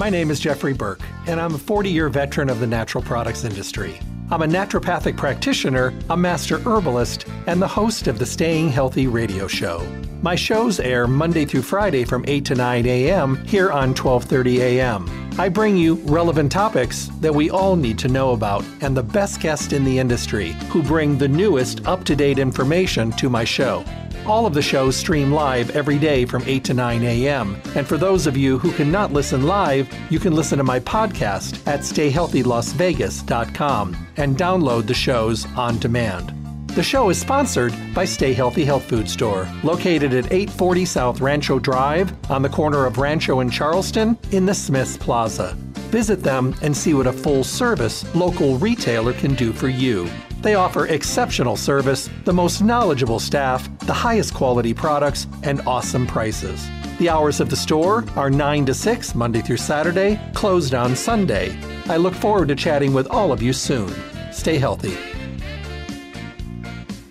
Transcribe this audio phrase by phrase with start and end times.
[0.00, 3.44] My name is Jeffrey Burke, and I'm a 40 year veteran of the natural products
[3.44, 4.00] industry.
[4.30, 9.46] I'm a naturopathic practitioner, a master herbalist, and the host of the Staying Healthy radio
[9.46, 9.86] show.
[10.22, 13.44] My shows air Monday through Friday from 8 to 9 a.m.
[13.44, 15.29] here on 12:30 a.m.
[15.40, 19.40] I bring you relevant topics that we all need to know about and the best
[19.40, 23.82] guests in the industry who bring the newest up-to-date information to my show.
[24.26, 27.56] All of the shows stream live every day from 8 to 9 a.m.
[27.74, 31.66] And for those of you who cannot listen live, you can listen to my podcast
[31.66, 36.39] at stayhealthylasvegas.com and download the shows on demand.
[36.74, 41.58] The show is sponsored by Stay Healthy Health Food Store, located at 840 South Rancho
[41.58, 45.54] Drive on the corner of Rancho and Charleston in the Smiths Plaza.
[45.90, 50.08] Visit them and see what a full service local retailer can do for you.
[50.42, 56.68] They offer exceptional service, the most knowledgeable staff, the highest quality products, and awesome prices.
[57.00, 61.58] The hours of the store are 9 to 6, Monday through Saturday, closed on Sunday.
[61.86, 63.92] I look forward to chatting with all of you soon.
[64.30, 65.09] Stay healthy.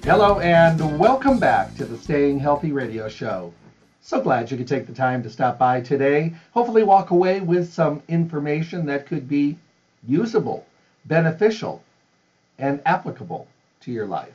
[0.03, 3.53] Hello, and welcome back to the Staying Healthy Radio Show.
[4.01, 6.33] So glad you could take the time to stop by today.
[6.51, 9.57] Hopefully, walk away with some information that could be
[10.07, 10.65] usable,
[11.05, 11.83] beneficial,
[12.57, 13.45] and applicable
[13.81, 14.33] to your life.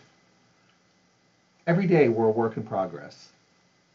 [1.67, 3.31] Every day we're a work in progress.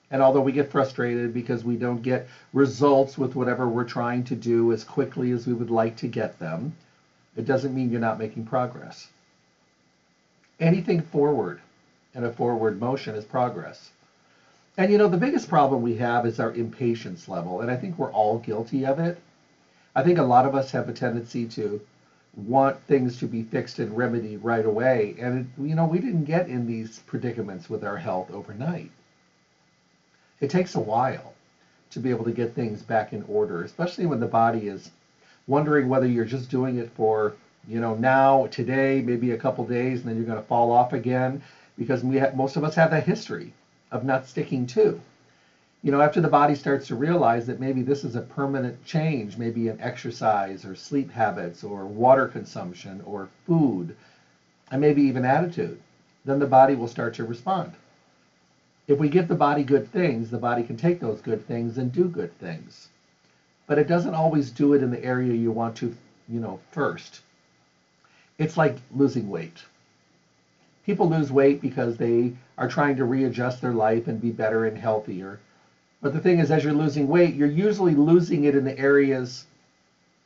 [0.09, 4.36] And although we get frustrated because we don't get results with whatever we're trying to
[4.36, 6.75] do as quickly as we would like to get them,
[7.38, 9.08] it doesn't mean you're not making progress.
[10.60, 11.62] Anything forward
[12.14, 13.92] and a forward motion is progress.
[14.78, 17.62] And you know, the biggest problem we have is our impatience level.
[17.62, 19.18] And I think we're all guilty of it.
[19.96, 21.82] I think a lot of us have a tendency to
[22.36, 25.16] want things to be fixed and remedied right away.
[25.20, 28.92] And, it, you know, we didn't get in these predicaments with our health overnight.
[30.40, 31.34] It takes a while
[31.92, 34.92] to be able to get things back in order, especially when the body is
[35.48, 37.34] wondering whether you're just doing it for,
[37.68, 40.94] you know, now, today, maybe a couple days, and then you're going to fall off
[40.94, 41.42] again
[41.78, 43.53] because we have, most of us have that history
[43.92, 45.00] of not sticking to
[45.81, 49.38] you know, after the body starts to realize that maybe this is a permanent change,
[49.38, 53.96] maybe an exercise or sleep habits or water consumption or food,
[54.72, 55.80] and maybe even attitude,
[56.25, 57.72] then the body will start to respond.
[58.88, 61.92] If we give the body good things, the body can take those good things and
[61.92, 62.90] do good things.
[63.66, 65.96] But it doesn't always do it in the area you want to,
[66.28, 67.22] you know, first.
[68.39, 69.63] It's like losing weight.
[70.85, 74.77] People lose weight because they are trying to readjust their life and be better and
[74.77, 75.39] healthier
[76.01, 79.45] but the thing is, as you're losing weight, you're usually losing it in the areas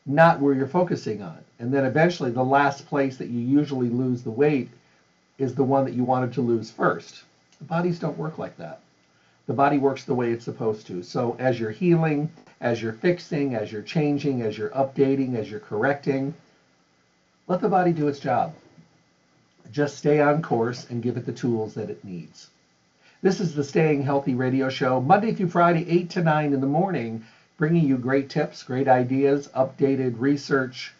[0.05, 1.37] not where you're focusing on.
[1.59, 4.69] And then eventually, the last place that you usually lose the weight
[5.39, 7.23] is the one that you wanted to lose first.
[7.59, 8.79] The bodies don't work like that.
[9.47, 11.03] The body works the way it's supposed to.
[11.03, 12.29] So, as you're healing,
[12.61, 16.33] as you're fixing, as you're changing, as you're updating, as you're correcting,
[17.47, 18.53] let the body do its job.
[19.71, 22.49] Just stay on course and give it the tools that it needs.
[23.21, 26.67] This is the Staying Healthy radio show, Monday through Friday, 8 to 9 in the
[26.67, 27.23] morning,
[27.57, 30.93] bringing you great tips, great ideas, updated research,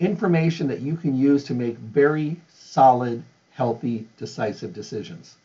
[0.00, 5.36] information that you can use to make very solid, healthy, decisive decisions.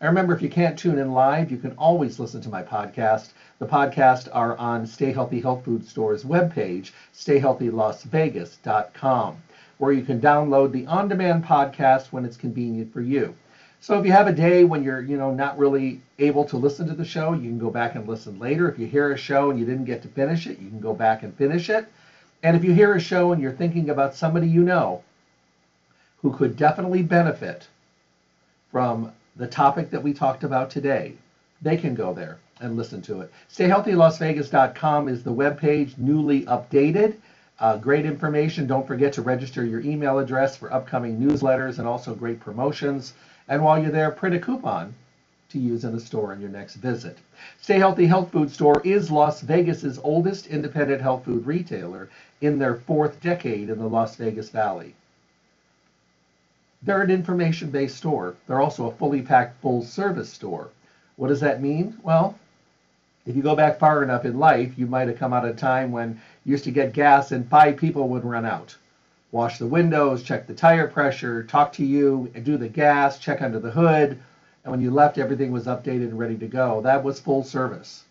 [0.00, 3.30] And remember, if you can't tune in live, you can always listen to my podcast.
[3.58, 9.36] The podcasts are on Stay Healthy Health Food Store's webpage, stayhealthylasvegas.com,
[9.78, 13.34] where you can download the on demand podcast when it's convenient for you.
[13.80, 16.86] So if you have a day when you're, you know, not really able to listen
[16.88, 18.68] to the show, you can go back and listen later.
[18.68, 20.94] If you hear a show and you didn't get to finish it, you can go
[20.94, 21.86] back and finish it.
[22.42, 25.02] And if you hear a show and you're thinking about somebody you know
[26.22, 27.68] who could definitely benefit
[28.72, 31.14] from the topic that we talked about today,
[31.62, 33.30] they can go there and listen to it.
[33.50, 37.16] StayHealthyLasVegas.com is the webpage, newly updated.
[37.58, 38.66] Uh, great information.
[38.66, 43.14] Don't forget to register your email address for upcoming newsletters and also great promotions.
[43.48, 44.94] And while you're there, print a coupon
[45.48, 47.16] to use in the store on your next visit.
[47.60, 52.10] Stay Healthy Health Food Store is Las Vegas's oldest independent health food retailer
[52.40, 54.94] in their fourth decade in the Las Vegas Valley.
[56.82, 58.34] They're an information-based store.
[58.46, 60.68] They're also a fully packed full-service store.
[61.16, 61.96] What does that mean?
[62.02, 62.38] Well,
[63.24, 65.90] if you go back far enough in life, you might have come out of time
[65.90, 68.76] when used to get gas and five people would run out
[69.32, 73.58] wash the windows, check the tire pressure, talk to you, do the gas, check under
[73.58, 74.18] the hood.
[74.64, 76.80] And when you left, everything was updated and ready to go.
[76.80, 78.04] That was full service.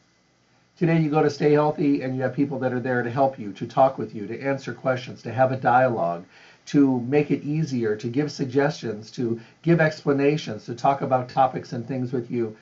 [0.78, 3.40] Today, you go to Stay Healthy and you have people that are there to help
[3.40, 6.26] you, to talk with you, to answer questions, to have a dialogue,
[6.68, 11.88] to make it easier, to give suggestions, to give explanations, to talk about topics and
[11.88, 12.56] things with you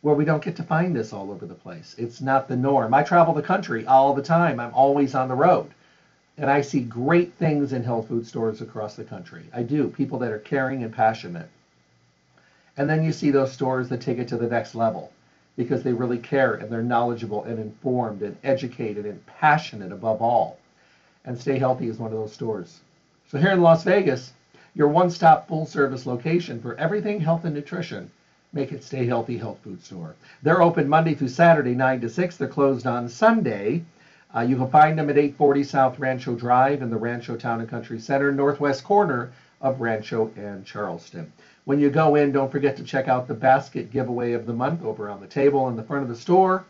[0.00, 1.94] where we don't get to find this all over the place.
[1.98, 2.94] It's not the norm.
[2.94, 4.60] I travel the country all the time.
[4.60, 5.70] I'm always on the road.
[6.36, 9.44] And I see great things in health food stores across the country.
[9.52, 9.88] I do.
[9.88, 11.48] People that are caring and passionate.
[12.76, 15.10] And then you see those stores that take it to the next level
[15.56, 20.58] because they really care and they're knowledgeable and informed and educated and passionate above all.
[21.24, 22.78] And Stay Healthy is one of those stores.
[23.26, 24.32] So here in Las Vegas,
[24.74, 28.12] your one-stop full-service location for everything health and nutrition.
[28.52, 30.14] Make it Stay Healthy Health Food Store.
[30.42, 32.36] They're open Monday through Saturday, 9 to 6.
[32.38, 33.84] They're closed on Sunday.
[34.34, 37.68] Uh, you can find them at 840 South Rancho Drive in the Rancho Town and
[37.68, 39.30] Country Center, northwest corner
[39.60, 41.30] of Rancho and Charleston.
[41.66, 44.82] When you go in, don't forget to check out the basket giveaway of the month
[44.82, 46.64] over on the table in the front of the store.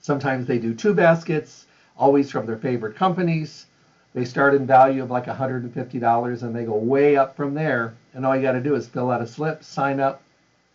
[0.00, 3.66] Sometimes they do two baskets, always from their favorite companies.
[4.14, 7.94] They start in value of like $150 and they go way up from there.
[8.14, 10.22] And all you got to do is fill out a slip, sign up,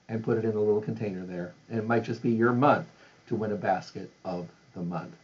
[0.10, 1.54] and put it in a little container there.
[1.69, 2.88] And it might just be your month
[3.28, 5.16] to win a basket of the month.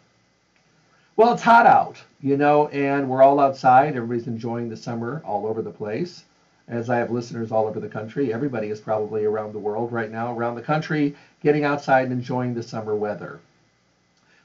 [1.17, 3.95] Well, it's hot out, you know, and we're all outside.
[3.95, 6.23] Everybody's enjoying the summer all over the place
[6.67, 8.33] as I have listeners all over the country.
[8.33, 12.53] Everybody is probably around the world right now, around the country, getting outside and enjoying
[12.53, 13.39] the summer weather.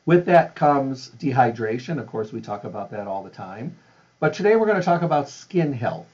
[0.06, 1.98] With that comes dehydration.
[1.98, 3.76] Of course, we talk about that all the time.
[4.18, 6.08] But today we're going to talk about skin health.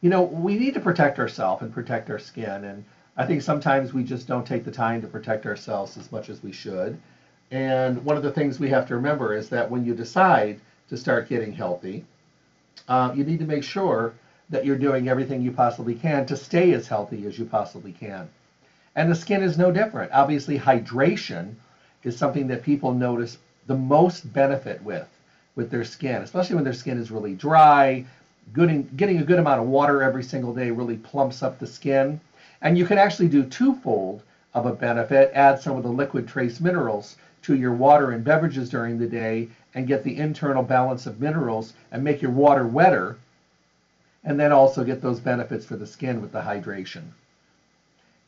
[0.00, 2.64] You know, we need to protect ourselves and protect our skin.
[2.64, 2.84] And
[3.16, 6.42] I think sometimes we just don't take the time to protect ourselves as much as
[6.42, 6.98] we should.
[7.50, 10.58] And one of the things we have to remember is that when you decide
[10.88, 12.04] to start getting healthy,
[12.88, 14.12] uh, you need to make sure
[14.50, 18.28] that you're doing everything you possibly can to stay as healthy as you possibly can.
[18.94, 20.12] And the skin is no different.
[20.12, 21.54] Obviously, hydration
[22.02, 25.08] is something that people notice the most benefit with
[25.54, 28.04] with their skin, especially when their skin is really dry.
[28.52, 32.20] Good, getting a good amount of water every single day really plumps up the skin.
[32.62, 34.22] And you can actually do twofold
[34.54, 38.70] of a benefit, add some of the liquid trace minerals to your water and beverages
[38.70, 43.16] during the day and get the internal balance of minerals and make your water wetter
[44.24, 47.02] and then also get those benefits for the skin with the hydration.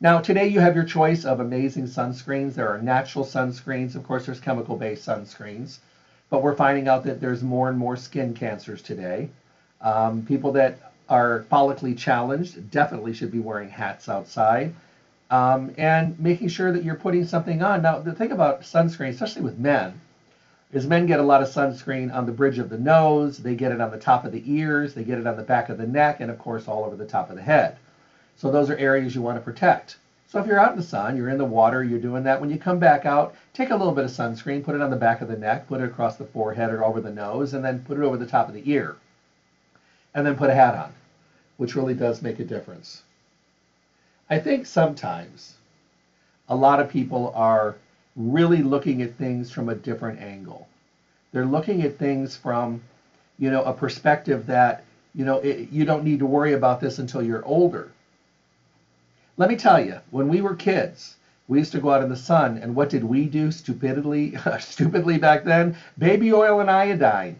[0.01, 2.55] Now, today you have your choice of amazing sunscreens.
[2.55, 3.97] There are natural sunscreens.
[3.97, 5.79] Of course, there's chemical-based sunscreens.
[6.31, 9.31] But we're finding out that there's more and more skin cancers today.
[9.81, 14.75] Um, people that are follically challenged definitely should be wearing hats outside.
[15.31, 17.83] Um, and making sure that you're putting something on.
[17.83, 20.01] Now, the thing about sunscreen, especially with men,
[20.73, 23.73] is men get a lot of sunscreen on the bridge of the nose, they get
[23.73, 25.87] it on the top of the ears, they get it on the back of the
[25.87, 27.77] neck, and of course all over the top of the head.
[28.37, 29.97] So those are areas you want to protect.
[30.29, 32.51] So if you're out in the sun, you're in the water, you're doing that, when
[32.51, 35.23] you come back out, take a little bit of sunscreen, put it on the back
[35.23, 37.97] of the neck, put it across the forehead or over the nose, and then put
[37.97, 38.97] it over the top of the ear.
[40.15, 40.93] And then put a hat on,
[41.59, 43.03] which really does make a difference.
[44.31, 45.55] I think sometimes
[46.49, 47.77] a lot of people are
[48.17, 50.67] really looking at things from a different angle.
[51.33, 52.83] They're looking at things from,
[53.39, 54.83] you know, a perspective that,
[55.15, 57.91] you know, it, you don't need to worry about this until you're older.
[59.37, 61.17] Let me tell you, when we were kids,
[61.49, 65.19] we used to go out in the sun, and what did we do stupidly, stupidly
[65.19, 65.77] back then?
[65.97, 67.37] Baby oil and iodine.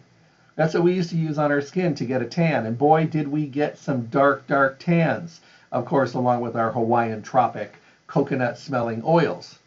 [0.59, 2.65] That's what we used to use on our skin to get a tan.
[2.65, 5.39] And boy, did we get some dark, dark tans.
[5.71, 7.75] Of course, along with our Hawaiian tropic
[8.07, 9.57] coconut smelling oils.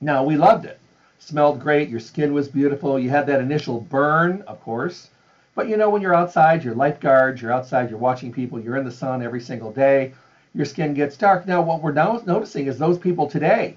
[0.00, 0.80] Now, we loved it.
[1.20, 1.90] Smelled great.
[1.90, 2.98] Your skin was beautiful.
[2.98, 5.10] You had that initial burn, of course.
[5.54, 8.84] But you know, when you're outside, you're lifeguards, you're outside, you're watching people, you're in
[8.84, 10.12] the sun every single day,
[10.56, 11.46] your skin gets dark.
[11.46, 13.76] Now, what we're now noticing is those people today,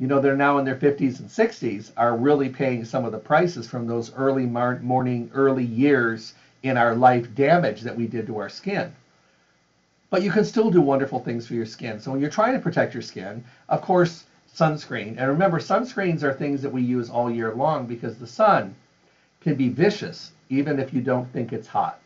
[0.00, 3.18] you know, they're now in their 50s and 60s, are really paying some of the
[3.18, 8.38] prices from those early morning, early years in our life damage that we did to
[8.38, 8.90] our skin.
[10.08, 12.00] But you can still do wonderful things for your skin.
[12.00, 14.24] So when you're trying to protect your skin, of course,
[14.56, 15.18] sunscreen.
[15.18, 18.74] And remember, sunscreens are things that we use all year long because the sun
[19.42, 21.99] can be vicious even if you don't think it's hot.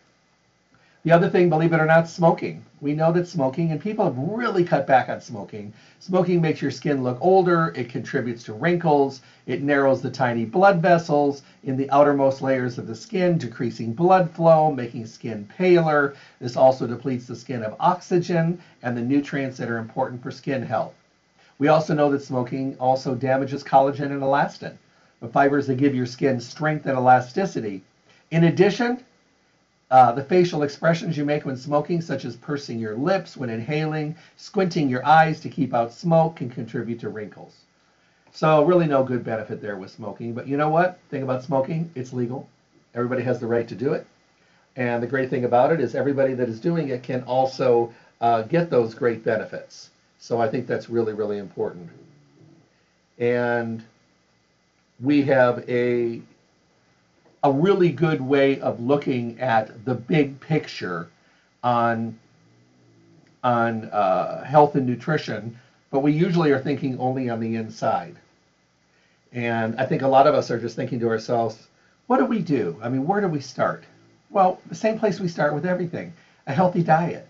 [1.04, 2.64] The other thing, believe it or not, smoking.
[2.80, 5.74] We know that smoking, and people have really cut back on smoking.
[5.98, 10.78] Smoking makes your skin look older, it contributes to wrinkles, it narrows the tiny blood
[10.78, 16.14] vessels in the outermost layers of the skin, decreasing blood flow, making skin paler.
[16.40, 20.62] This also depletes the skin of oxygen and the nutrients that are important for skin
[20.62, 20.94] health.
[21.58, 24.72] We also know that smoking also damages collagen and elastin,
[25.20, 27.82] the fibers that give your skin strength and elasticity.
[28.30, 29.02] In addition,
[29.90, 34.16] uh, the facial expressions you make when smoking, such as pursing your lips when inhaling,
[34.36, 37.64] squinting your eyes to keep out smoke, can contribute to wrinkles.
[38.32, 40.32] So really no good benefit there with smoking.
[40.34, 40.98] But you know what?
[41.10, 42.48] Thing about smoking, it's legal.
[42.94, 44.06] Everybody has the right to do it.
[44.76, 48.42] And the great thing about it is everybody that is doing it can also uh,
[48.42, 49.90] get those great benefits.
[50.18, 51.90] So I think that's really, really important.
[53.18, 53.84] And
[55.00, 56.22] we have a
[57.44, 61.08] a really good way of looking at the big picture
[61.62, 62.18] on
[63.44, 65.54] on uh, health and nutrition,
[65.90, 68.16] but we usually are thinking only on the inside.
[69.32, 71.68] And I think a lot of us are just thinking to ourselves,
[72.06, 72.78] what do we do?
[72.82, 73.84] I mean, where do we start?
[74.30, 76.14] Well, the same place we start with everything
[76.46, 77.26] a healthy diet.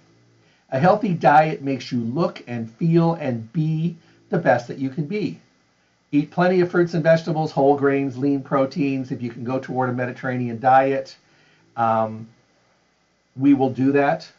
[0.71, 3.97] A healthy diet makes you look and feel and be
[4.31, 5.41] the best that you can be.
[6.15, 9.11] Eat plenty of fruits and vegetables, whole grains, lean proteins.
[9.11, 11.17] If you can go toward a Mediterranean diet,
[11.77, 12.29] um,
[13.35, 14.31] we will do that.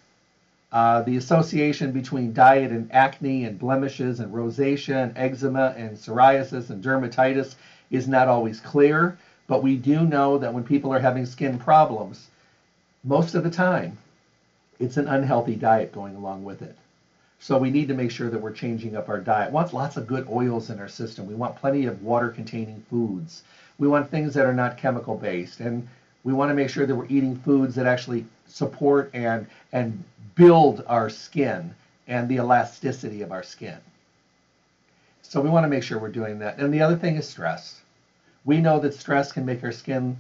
[0.71, 6.69] Uh, the association between diet and acne and blemishes and rosacea and eczema and psoriasis
[6.69, 7.55] and dermatitis
[7.91, 9.17] is not always clear,
[9.47, 12.29] but we do know that when people are having skin problems,
[13.03, 13.97] most of the time,
[14.79, 16.77] it's an unhealthy diet going along with it.
[17.39, 19.51] So we need to make sure that we're changing up our diet.
[19.51, 21.27] We want lots of good oils in our system.
[21.27, 23.43] We want plenty of water containing foods.
[23.77, 25.59] We want things that are not chemical based.
[25.59, 25.87] And
[26.23, 30.03] we want to make sure that we're eating foods that actually support and and
[30.35, 31.73] build our skin
[32.07, 33.77] and the elasticity of our skin.
[35.21, 36.57] So we want to make sure we're doing that.
[36.57, 37.81] And the other thing is stress.
[38.45, 40.17] We know that stress can make our skin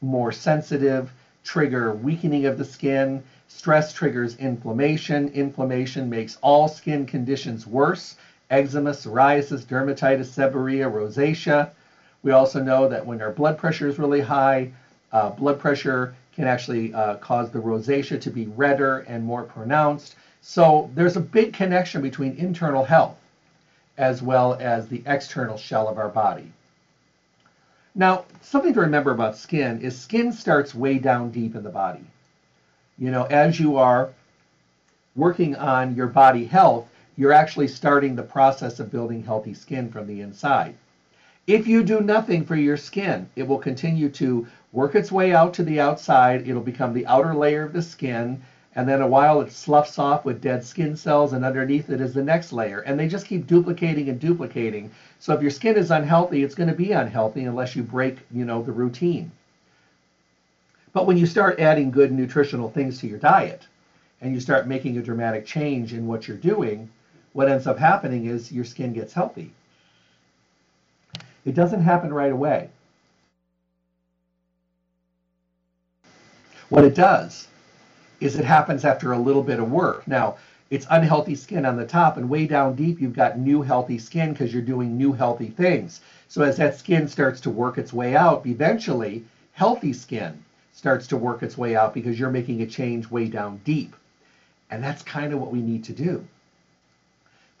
[0.00, 1.12] more sensitive,
[1.44, 3.22] trigger weakening of the skin,
[3.56, 5.28] Stress triggers inflammation.
[5.28, 8.16] Inflammation makes all skin conditions worse
[8.50, 11.70] eczema, psoriasis, dermatitis, seborrhea, rosacea.
[12.24, 14.72] We also know that when our blood pressure is really high,
[15.12, 20.16] uh, blood pressure can actually uh, cause the rosacea to be redder and more pronounced.
[20.40, 23.16] So there's a big connection between internal health
[23.96, 26.50] as well as the external shell of our body.
[27.94, 32.04] Now, something to remember about skin is skin starts way down deep in the body
[32.98, 34.10] you know, as you are
[35.16, 40.06] working on your body health, you're actually starting the process of building healthy skin from
[40.06, 40.74] the inside.
[41.46, 45.52] If you do nothing for your skin, it will continue to work its way out
[45.54, 46.48] to the outside.
[46.48, 48.40] It'll become the outer layer of the skin.
[48.76, 52.14] And then a while it sloughs off with dead skin cells, and underneath it is
[52.14, 52.80] the next layer.
[52.80, 54.90] And they just keep duplicating and duplicating.
[55.20, 58.44] So if your skin is unhealthy, it's going to be unhealthy unless you break, you
[58.44, 59.30] know, the routine.
[60.94, 63.66] But when you start adding good nutritional things to your diet
[64.20, 66.88] and you start making a dramatic change in what you're doing,
[67.32, 69.52] what ends up happening is your skin gets healthy.
[71.44, 72.68] It doesn't happen right away.
[76.68, 77.48] What it does
[78.20, 80.06] is it happens after a little bit of work.
[80.06, 80.36] Now,
[80.70, 84.32] it's unhealthy skin on the top, and way down deep, you've got new healthy skin
[84.32, 86.00] because you're doing new healthy things.
[86.28, 90.42] So, as that skin starts to work its way out, eventually, healthy skin
[90.74, 93.94] starts to work its way out because you're making a change way down deep.
[94.70, 96.26] And that's kind of what we need to do.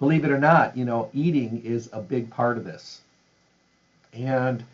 [0.00, 3.00] Believe it or not, you know, eating is a big part of this.
[4.12, 4.64] And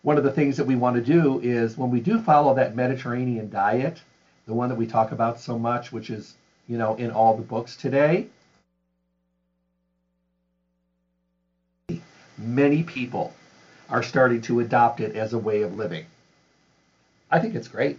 [0.00, 2.74] one of the things that we want to do is when we do follow that
[2.74, 4.02] Mediterranean diet,
[4.46, 6.34] the one that we talk about so much, which is,
[6.68, 8.26] you know, in all the books today,
[12.38, 13.34] many people
[13.90, 16.06] are starting to adopt it as a way of living.
[17.32, 17.98] I think it's great.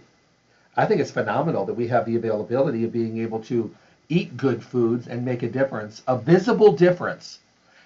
[0.76, 3.74] I think it's phenomenal that we have the availability of being able to
[4.08, 7.40] eat good foods and make a difference, a visible difference.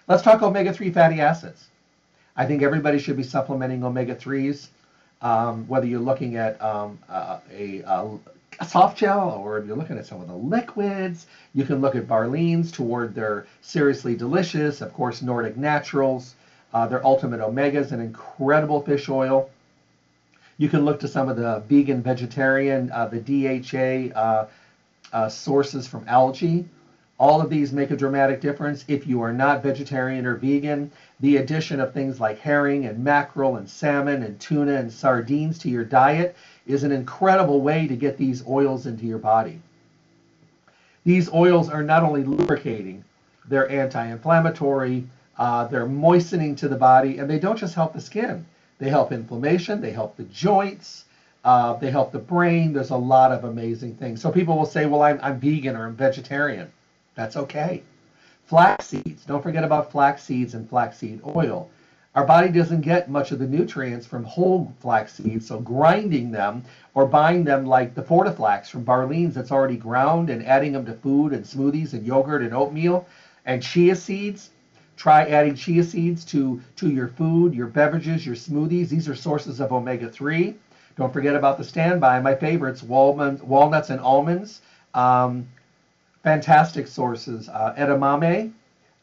[0.06, 1.68] Let's talk omega 3 fatty acids.
[2.36, 4.68] I think everybody should be supplementing omega 3s,
[5.22, 7.40] um, whether you're looking at um, a,
[8.60, 11.26] a, soft gel or if you're looking at some of the liquids.
[11.54, 16.34] You can look at Barleans toward their seriously delicious, of course, Nordic Naturals,
[16.74, 19.48] uh, their ultimate omegas, an incredible fish oil.
[20.58, 24.48] You can look to some of the vegan, vegetarian, uh, the DHA uh,
[25.12, 26.66] uh, sources from algae.
[27.16, 28.84] All of these make a dramatic difference.
[28.88, 33.56] If you are not vegetarian or vegan, the addition of things like herring and mackerel
[33.56, 36.36] and salmon and tuna and sardines to your diet
[36.66, 39.60] is an incredible way to get these oils into your body.
[41.04, 43.04] These oils are not only lubricating,
[43.48, 45.06] they're anti inflammatory,
[45.38, 48.44] uh, they're moistening to the body, and they don't just help the skin.
[48.78, 51.04] They help inflammation, they help the joints,
[51.44, 52.72] uh, they help the brain.
[52.72, 54.20] There's a lot of amazing things.
[54.20, 56.70] So people will say, well, I'm, I'm vegan or I'm vegetarian.
[57.14, 57.82] That's okay.
[58.46, 59.24] Flax seeds.
[59.24, 61.70] Don't forget about flax seeds and flaxseed oil.
[62.14, 66.64] Our body doesn't get much of the nutrients from whole flax seeds, so grinding them
[66.94, 70.94] or buying them like the Fortiflax from Barleans that's already ground and adding them to
[70.94, 73.06] food and smoothies and yogurt and oatmeal
[73.44, 74.50] and chia seeds,
[74.98, 78.88] Try adding chia seeds to, to your food, your beverages, your smoothies.
[78.90, 80.56] These are sources of omega 3.
[80.96, 84.60] Don't forget about the standby, my favorites, walnuts, walnuts and almonds.
[84.94, 85.46] Um,
[86.24, 87.48] fantastic sources.
[87.48, 88.52] Uh, edamame,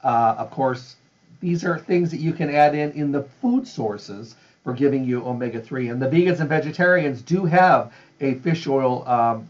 [0.04, 0.98] Uh, of course,
[1.40, 5.26] these are things that you can add in in the food sources for giving you
[5.26, 5.90] omega 3.
[5.90, 9.50] And the vegans and vegetarians do have a fish oil um,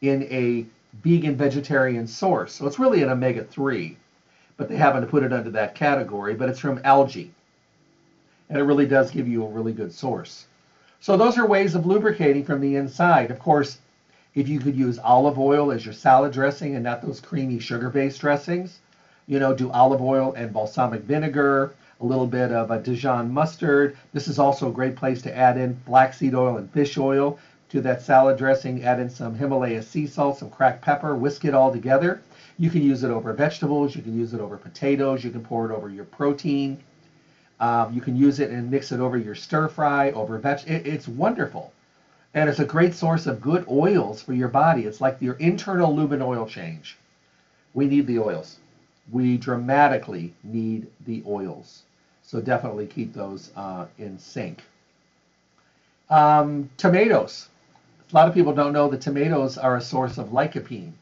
[0.00, 0.66] in a
[1.04, 2.54] vegan vegetarian source.
[2.54, 3.96] So it's really an omega 3,
[4.62, 6.34] but they happen to put it under that category.
[6.34, 7.32] But it's from algae.
[8.48, 10.46] And it really does give you a really good source.
[11.00, 13.32] So those are ways of lubricating from the inside.
[13.32, 13.78] Of course,
[14.36, 18.20] if you could use olive oil as your salad dressing and not those creamy sugar-based
[18.20, 18.78] dressings,
[19.26, 23.96] you know, do olive oil and balsamic vinegar, a little bit of a Dijon mustard.
[24.12, 27.36] This is also a great place to add in flaxseed oil and fish oil
[27.70, 28.84] to that salad dressing.
[28.84, 32.22] Add in some Himalaya sea salt, some cracked pepper, whisk it all together.
[32.62, 33.96] You can use it over vegetables.
[33.96, 35.24] You can use it over potatoes.
[35.24, 36.78] You can pour it over your protein.
[37.60, 40.60] Um, you can use it and mix it over your stir fry, over veg.
[40.66, 41.72] It, it's wonderful.
[42.34, 44.86] And it's a great source of good oils for your body.
[44.86, 46.96] It's like your internal lumen oil change.
[47.74, 48.58] We need the oils.
[49.10, 51.82] We dramatically need the oils.
[52.22, 54.64] So definitely keep those uh, in sync.
[56.10, 57.48] Um, tomatoes.
[58.12, 60.92] A lot of people don't know that tomatoes are a source of lycopene.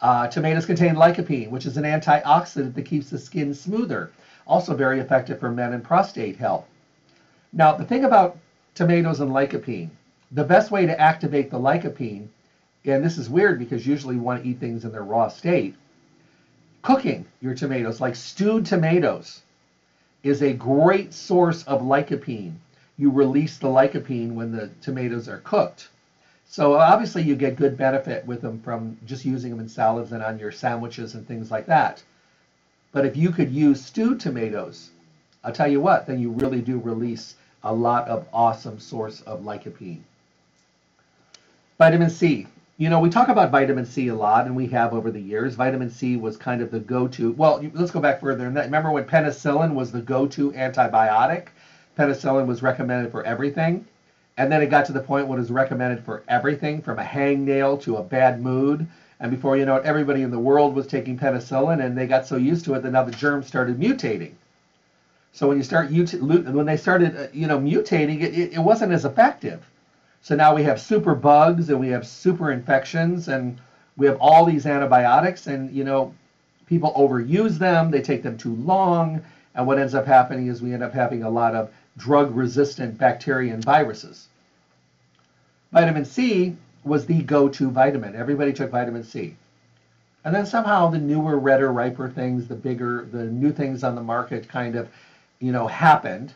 [0.00, 4.10] Uh, tomatoes contain lycopene, which is an antioxidant that keeps the skin smoother.
[4.46, 6.64] Also very effective for men and prostate health.
[7.52, 8.38] Now, the thing about
[8.74, 9.90] tomatoes and lycopene,
[10.32, 12.28] the best way to activate the lycopene,
[12.84, 15.74] and this is weird because usually you want to eat things in their raw state,
[16.82, 19.42] cooking your tomatoes, like stewed tomatoes,
[20.22, 22.54] is a great source of lycopene.
[22.96, 25.88] You release the lycopene when the tomatoes are cooked.
[26.50, 30.22] So obviously you get good benefit with them from just using them in salads and
[30.22, 32.02] on your sandwiches and things like that.
[32.90, 34.90] But if you could use stewed tomatoes,
[35.44, 39.42] I'll tell you what, then you really do release a lot of awesome source of
[39.42, 40.00] lycopene.
[41.76, 42.46] Vitamin C.
[42.78, 45.54] You know, we talk about vitamin C a lot, and we have over the years.
[45.54, 47.32] Vitamin C was kind of the go-to.
[47.32, 48.48] Well, let's go back further.
[48.48, 51.48] Remember when penicillin was the go-to antibiotic?
[51.98, 53.84] Penicillin was recommended for everything.
[54.38, 57.04] And then it got to the point when it was recommended for everything from a
[57.04, 58.86] hangnail to a bad mood
[59.20, 62.26] and before you know it, everybody in the world was taking penicillin, and they got
[62.26, 64.32] so used to it that now the germs started mutating.
[65.32, 69.04] So when you start when they started, uh, you know, mutating, it, it wasn't as
[69.04, 69.64] effective.
[70.22, 73.58] So now we have super bugs and we have super infections and
[73.96, 76.14] we have all these antibiotics and you know
[76.66, 79.22] people overuse them they take them too long
[79.54, 82.96] and what ends up happening is we end up having a lot of drug resistant
[82.96, 84.28] bacteria and viruses
[85.72, 86.56] vitamin c
[86.88, 88.14] was the go-to vitamin.
[88.14, 89.36] Everybody took vitamin C.
[90.24, 94.02] And then somehow the newer, redder, riper things, the bigger, the new things on the
[94.02, 94.88] market kind of,
[95.38, 96.32] you know, happened.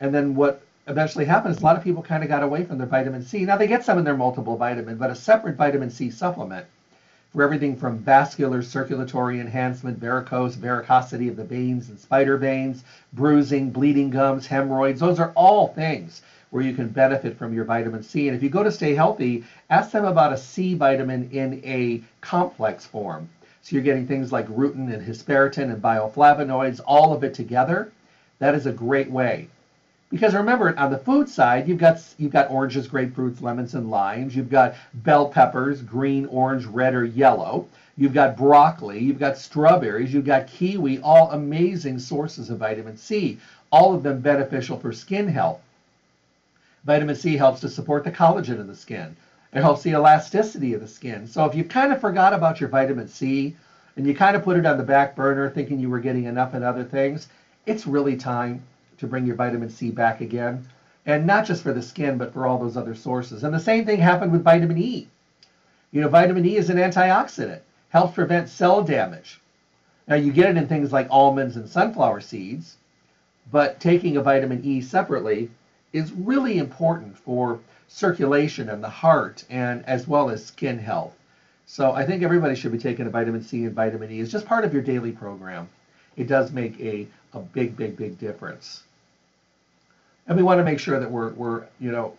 [0.00, 2.78] And then what eventually happened is a lot of people kind of got away from
[2.78, 3.44] their vitamin C.
[3.44, 6.66] Now they get some in their multiple vitamin, but a separate vitamin C supplement
[7.32, 13.70] for everything from vascular circulatory enhancement, varicose, varicosity of the veins and spider veins, bruising,
[13.70, 15.00] bleeding gums, hemorrhoids.
[15.00, 18.26] Those are all things where you can benefit from your vitamin C.
[18.26, 22.02] And if you go to Stay Healthy, ask them about a C vitamin in a
[22.20, 23.28] complex form.
[23.62, 27.92] So you're getting things like rutin and hesperetin and bioflavonoids, all of it together.
[28.40, 29.48] That is a great way.
[30.10, 34.34] Because remember, on the food side, you've got you've got oranges, grapefruits, lemons, and limes.
[34.34, 37.68] You've got bell peppers, green, orange, red, or yellow.
[37.96, 38.98] You've got broccoli.
[38.98, 40.12] You've got strawberries.
[40.12, 41.00] You've got kiwi.
[41.00, 43.38] All amazing sources of vitamin C.
[43.70, 45.60] All of them beneficial for skin health.
[46.84, 49.14] Vitamin C helps to support the collagen in the skin.
[49.52, 51.26] It helps the elasticity of the skin.
[51.28, 53.54] So if you've kind of forgot about your vitamin C
[53.96, 56.54] and you kind of put it on the back burner thinking you were getting enough
[56.54, 57.28] in other things,
[57.66, 58.62] it's really time
[59.00, 60.66] to bring your vitamin C back again.
[61.06, 63.42] And not just for the skin, but for all those other sources.
[63.42, 65.08] And the same thing happened with vitamin E.
[65.90, 69.40] You know, vitamin E is an antioxidant, helps prevent cell damage.
[70.06, 72.76] Now, you get it in things like almonds and sunflower seeds,
[73.50, 75.50] but taking a vitamin E separately
[75.92, 81.16] is really important for circulation and the heart and as well as skin health.
[81.66, 84.20] So I think everybody should be taking a vitamin C and vitamin E.
[84.20, 85.68] It's just part of your daily program.
[86.16, 88.82] It does make a, a big, big, big difference.
[90.30, 92.16] And we want to make sure that we're, we're, you know,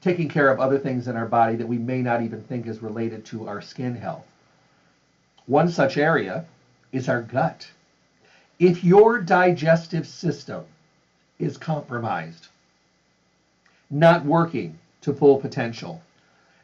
[0.00, 2.82] taking care of other things in our body that we may not even think is
[2.82, 4.24] related to our skin health.
[5.44, 6.46] One such area
[6.92, 7.68] is our gut.
[8.58, 10.64] If your digestive system
[11.38, 12.48] is compromised,
[13.90, 16.00] not working to full potential.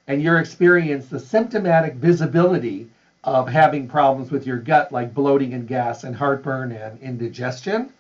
[0.09, 2.89] And you're experiencing the symptomatic visibility
[3.25, 7.93] of having problems with your gut, like bloating and gas and heartburn and indigestion.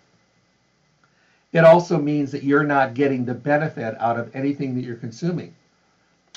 [1.53, 5.53] It also means that you're not getting the benefit out of anything that you're consuming,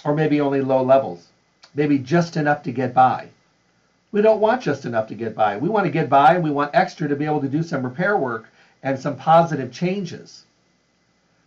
[0.03, 1.29] or maybe only low levels,
[1.75, 3.29] maybe just enough to get by.
[4.11, 5.57] We don't want just enough to get by.
[5.57, 7.83] We want to get by and we want extra to be able to do some
[7.83, 8.49] repair work
[8.81, 10.45] and some positive changes.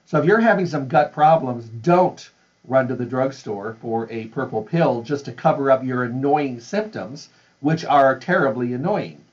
[0.04, 2.30] So if you're having some gut problems, don't
[2.68, 7.28] run to the drugstore for a purple pill just to cover up your annoying symptoms,
[7.60, 9.25] which are terribly annoying.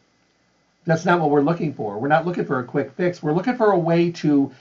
[0.86, 1.98] That's not what we're looking for.
[1.98, 3.24] We're not looking for a quick fix.
[3.24, 4.52] We're looking for a way to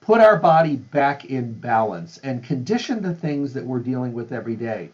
[0.00, 4.56] put our body back in balance and condition the things that we're dealing with every
[4.56, 4.90] day.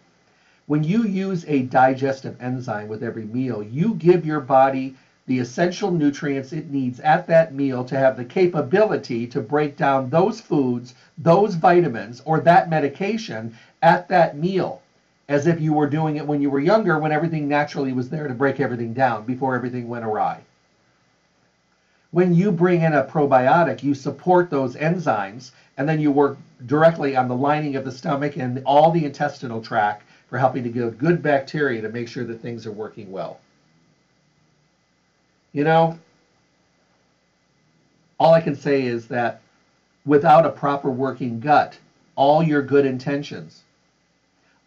[0.66, 5.90] When you use a digestive enzyme with every meal, you give your body the essential
[5.90, 10.94] nutrients it needs at that meal to have the capability to break down those foods,
[11.18, 14.82] those vitamins, or that medication at that meal,
[15.28, 18.28] as if you were doing it when you were younger, when everything naturally was there
[18.28, 20.40] to break everything down before everything went awry.
[22.10, 27.16] When you bring in a probiotic, you support those enzymes, and then you work directly
[27.16, 30.98] on the lining of the stomach and all the intestinal tract for helping to give
[30.98, 33.40] good bacteria to make sure that things are working well.
[35.52, 35.98] You know,
[38.20, 39.40] all I can say is that
[40.06, 41.78] without a proper working gut,
[42.16, 43.62] all your good intentions,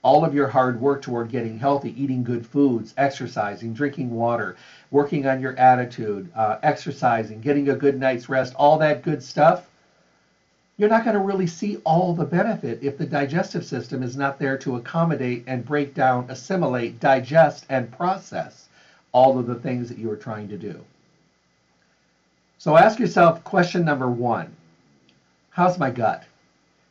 [0.04, 4.56] all of your hard work toward getting healthy, eating good foods, exercising, drinking water,
[4.92, 9.68] working on your attitude, uh, exercising, getting a good night's rest, all that good stuff,
[10.78, 14.38] you're not going to really see all the benefit if the digestive system is not
[14.38, 18.70] there to accommodate and break down, assimilate, digest, and process
[19.12, 20.80] all of the things that you are trying to do.
[22.60, 24.56] So ask yourself question number one
[25.50, 26.24] How's my gut?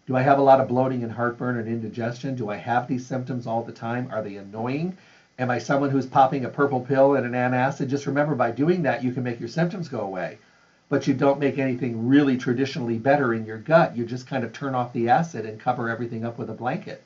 [0.06, 2.36] Do I have a lot of bloating and heartburn and indigestion?
[2.36, 4.08] Do I have these symptoms all the time?
[4.12, 4.96] Are they annoying?
[5.36, 7.88] Am I someone who's popping a purple pill and an antacid?
[7.88, 10.38] Just remember, by doing that, you can make your symptoms go away.
[10.88, 13.96] But you don't make anything really traditionally better in your gut.
[13.96, 17.02] You just kind of turn off the acid and cover everything up with a blanket.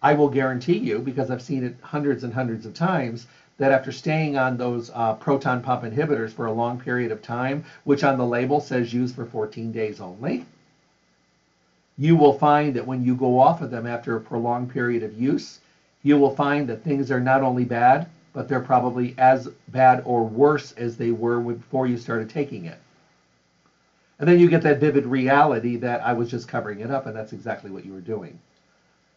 [0.00, 3.26] I will guarantee you, because I've seen it hundreds and hundreds of times,
[3.58, 7.64] that after staying on those uh, proton pump inhibitors for a long period of time,
[7.82, 10.46] which on the label says use for 14 days only,
[11.96, 15.18] you will find that when you go off of them after a prolonged period of
[15.18, 15.60] use,
[16.02, 20.24] you will find that things are not only bad, but they're probably as bad or
[20.24, 22.78] worse as they were before you started taking it.
[24.18, 27.14] And then you get that vivid reality that I was just covering it up, and
[27.14, 28.38] that's exactly what you were doing.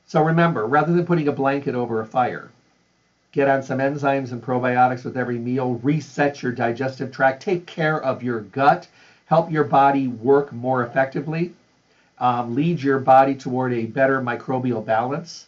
[0.06, 2.50] So remember, rather than putting a blanket over a fire,
[3.32, 8.02] get on some enzymes and probiotics with every meal, reset your digestive tract, take care
[8.02, 8.88] of your gut,
[9.26, 11.54] help your body work more effectively,
[12.20, 15.48] um, lead your body toward a better microbial balance,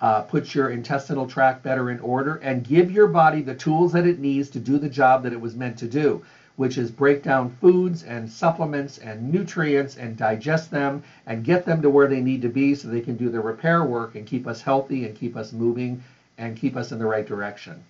[0.00, 4.06] uh, put your intestinal tract better in order, and give your body the tools that
[4.06, 6.22] it needs to do the job that it was meant to do,
[6.56, 11.80] which is break down foods and supplements and nutrients and digest them and get them
[11.80, 14.46] to where they need to be so they can do the repair work and keep
[14.46, 16.02] us healthy and keep us moving
[16.36, 17.82] and keep us in the right direction.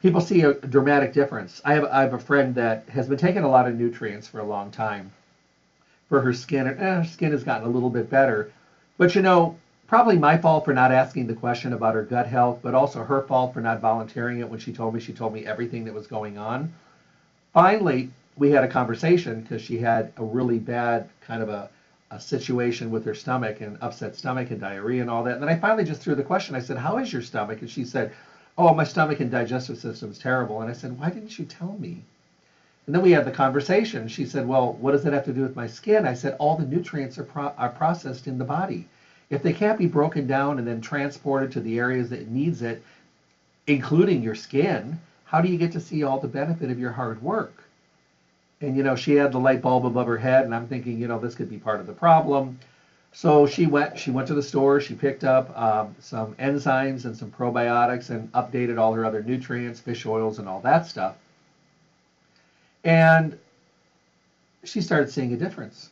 [0.00, 1.60] People see a dramatic difference.
[1.64, 4.38] I have, I have a friend that has been taking a lot of nutrients for
[4.38, 5.12] a long time
[6.10, 6.66] for her skin.
[6.66, 8.52] And eh, her skin has gotten a little bit better.
[8.98, 12.58] But you know, probably my fault for not asking the question about her gut health,
[12.60, 15.46] but also her fault for not volunteering it when she told me she told me
[15.46, 16.70] everything that was going on.
[17.54, 21.70] Finally, we had a conversation because she had a really bad kind of a
[22.12, 25.34] a situation with her stomach and upset stomach and diarrhea and all that.
[25.34, 26.56] And then I finally just threw the question.
[26.56, 28.12] I said, "How is your stomach?" And she said,
[28.58, 31.76] "Oh, my stomach and digestive system is terrible." And I said, "Why didn't you tell
[31.78, 32.02] me?"
[32.86, 34.08] And then we had the conversation.
[34.08, 36.56] She said, "Well, what does that have to do with my skin?" I said, "All
[36.56, 38.86] the nutrients are pro- are processed in the body.
[39.30, 42.62] If they can't be broken down and then transported to the areas that it needs
[42.62, 42.82] it,
[43.66, 47.22] including your skin, how do you get to see all the benefit of your hard
[47.22, 47.62] work?"
[48.60, 51.08] and you know she had the light bulb above her head and i'm thinking you
[51.08, 52.58] know this could be part of the problem
[53.12, 57.16] so she went she went to the store she picked up um, some enzymes and
[57.16, 61.16] some probiotics and updated all her other nutrients fish oils and all that stuff
[62.84, 63.38] and
[64.64, 65.90] she started seeing a difference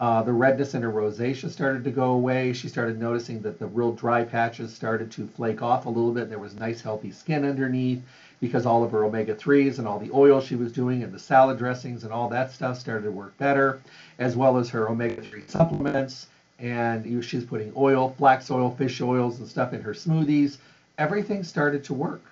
[0.00, 3.66] uh, the redness in her rosacea started to go away she started noticing that the
[3.66, 7.44] real dry patches started to flake off a little bit there was nice healthy skin
[7.44, 8.02] underneath
[8.40, 11.18] because all of her omega 3s and all the oil she was doing and the
[11.18, 13.80] salad dressings and all that stuff started to work better,
[14.18, 16.28] as well as her omega 3 supplements.
[16.58, 20.58] And she's putting oil, flax oil, fish oils, and stuff in her smoothies.
[20.98, 22.22] Everything started to work.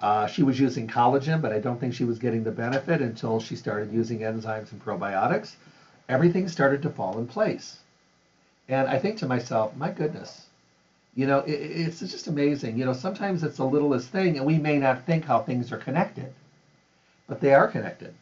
[0.00, 3.38] Uh, she was using collagen, but I don't think she was getting the benefit until
[3.38, 5.56] she started using enzymes and probiotics.
[6.08, 7.78] Everything started to fall in place.
[8.68, 10.46] And I think to myself, my goodness,
[11.14, 12.78] you know, it, it's just amazing.
[12.78, 15.76] You know, sometimes it's the littlest thing, and we may not think how things are
[15.76, 16.32] connected,
[17.26, 18.14] but they are connected.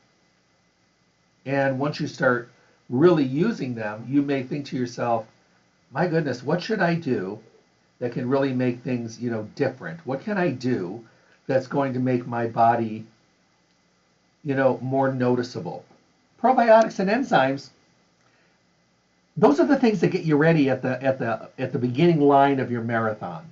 [1.47, 2.49] And once you start
[2.91, 5.27] really using them, you may think to yourself,
[5.93, 7.39] my goodness, what should I do
[8.01, 10.05] that can really make things, you know, different?
[10.07, 11.05] What can I do
[11.49, 13.05] that's going to make my body,
[14.45, 15.85] you know, more noticeable?
[16.41, 17.71] Probiotics and enzymes,
[19.37, 22.21] those are the things that get you ready at the at the at the beginning
[22.21, 23.45] line of your marathon.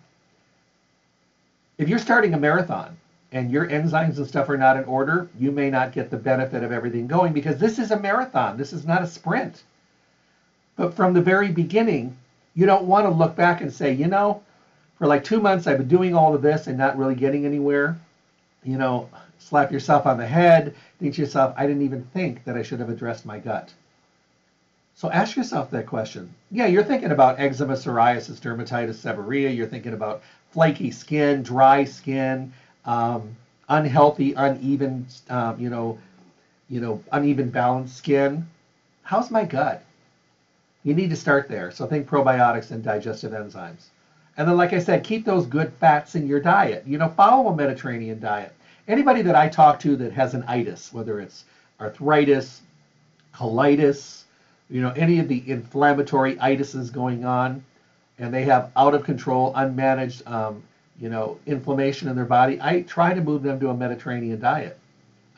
[1.78, 2.96] If you're starting a marathon
[3.32, 6.62] and your enzymes and stuff are not in order, you may not get the benefit
[6.62, 8.56] of everything going because this is a marathon.
[8.56, 9.62] This is not a sprint.
[10.76, 12.16] But from the very beginning,
[12.54, 14.42] you don't want to look back and say, you know,
[14.98, 17.98] for like two months I've been doing all of this and not really getting anywhere.
[18.64, 22.56] You know, slap yourself on the head, think to yourself, I didn't even think that
[22.56, 23.72] I should have addressed my gut.
[24.94, 26.32] So ask yourself that question.
[26.50, 29.54] Yeah, you're thinking about eczema, psoriasis, dermatitis, seborrhea.
[29.54, 32.50] You're thinking about flaky skin, dry skin,
[32.86, 33.36] um,
[33.68, 35.98] unhealthy, uneven, um, you know,
[36.70, 38.46] you know, uneven balanced skin.
[39.02, 39.84] How's my gut?
[40.82, 41.70] You need to start there.
[41.70, 43.88] So think probiotics and digestive enzymes.
[44.36, 46.84] And then, like I said, keep those good fats in your diet.
[46.86, 48.54] You know, follow a Mediterranean diet.
[48.88, 51.44] Anybody that I talk to that has an itis, whether it's
[51.80, 52.62] arthritis,
[53.34, 54.24] colitis,
[54.70, 57.62] you know, any of the inflammatory itises going on,
[58.18, 60.62] and they have out of control, unmanaged, um,
[61.00, 64.78] you know, inflammation in their body, I try to move them to a Mediterranean diet.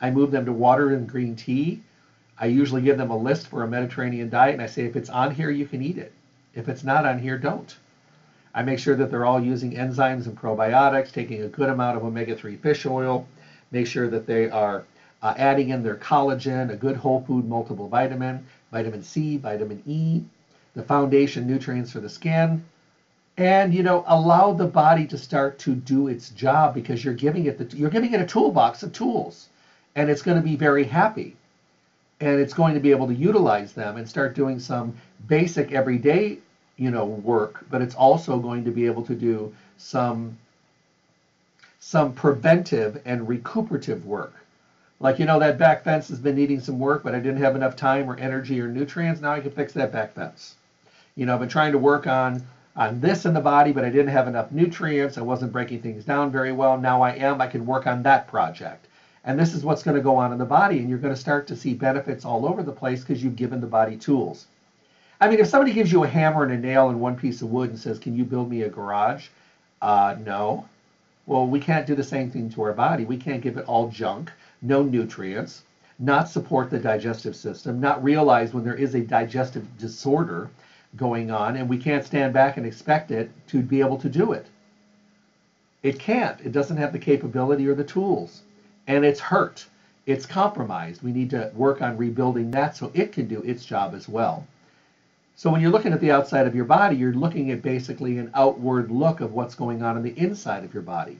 [0.01, 1.79] I move them to water and green tea
[2.39, 5.09] I usually give them a list for a Mediterranean diet and I say, if it's
[5.09, 6.11] on here, you can eat it.
[6.53, 7.77] If it's not on here, don't.
[8.53, 12.03] I make sure that they're all using enzymes and probiotics, taking a good amount of
[12.03, 13.27] omega 3 fish oil,
[13.71, 14.83] make sure that they are
[15.21, 20.21] uh, adding in their collagen, a good whole food multiple vitamin, vitamin C, vitamin E,
[20.73, 22.61] the foundation nutrients for the skin,
[23.37, 27.45] and you know allow the body to start to do its job because you're giving
[27.45, 29.49] it the, you're giving it a toolbox of tools,
[29.95, 31.35] and it's going to be very happy.
[32.21, 34.93] And it's going to be able to utilize them and start doing some
[35.27, 36.37] basic everyday
[36.79, 40.37] you know work but it's also going to be able to do some
[41.79, 44.33] some preventive and recuperative work
[45.01, 47.55] like you know that back fence has been needing some work but i didn't have
[47.55, 50.55] enough time or energy or nutrients now i can fix that back fence
[51.15, 52.41] you know i've been trying to work on
[52.77, 56.05] on this in the body but i didn't have enough nutrients i wasn't breaking things
[56.05, 58.87] down very well now i am i can work on that project
[59.25, 60.79] and this is what's going to go on in the body.
[60.79, 63.61] And you're going to start to see benefits all over the place because you've given
[63.61, 64.47] the body tools.
[65.19, 67.51] I mean, if somebody gives you a hammer and a nail and one piece of
[67.51, 69.27] wood and says, Can you build me a garage?
[69.81, 70.67] Uh, no.
[71.25, 73.05] Well, we can't do the same thing to our body.
[73.05, 75.63] We can't give it all junk, no nutrients,
[75.99, 80.49] not support the digestive system, not realize when there is a digestive disorder
[80.95, 84.31] going on, and we can't stand back and expect it to be able to do
[84.31, 84.47] it.
[85.83, 86.39] It can't.
[86.41, 88.41] It doesn't have the capability or the tools
[88.89, 89.67] and it's hurt.
[90.07, 91.03] It's compromised.
[91.03, 94.47] We need to work on rebuilding that so it can do its job as well.
[95.39, 98.29] So when you're looking at the outside of your body, you're looking at basically an
[98.33, 101.17] outward look of what's going on in the inside of your body.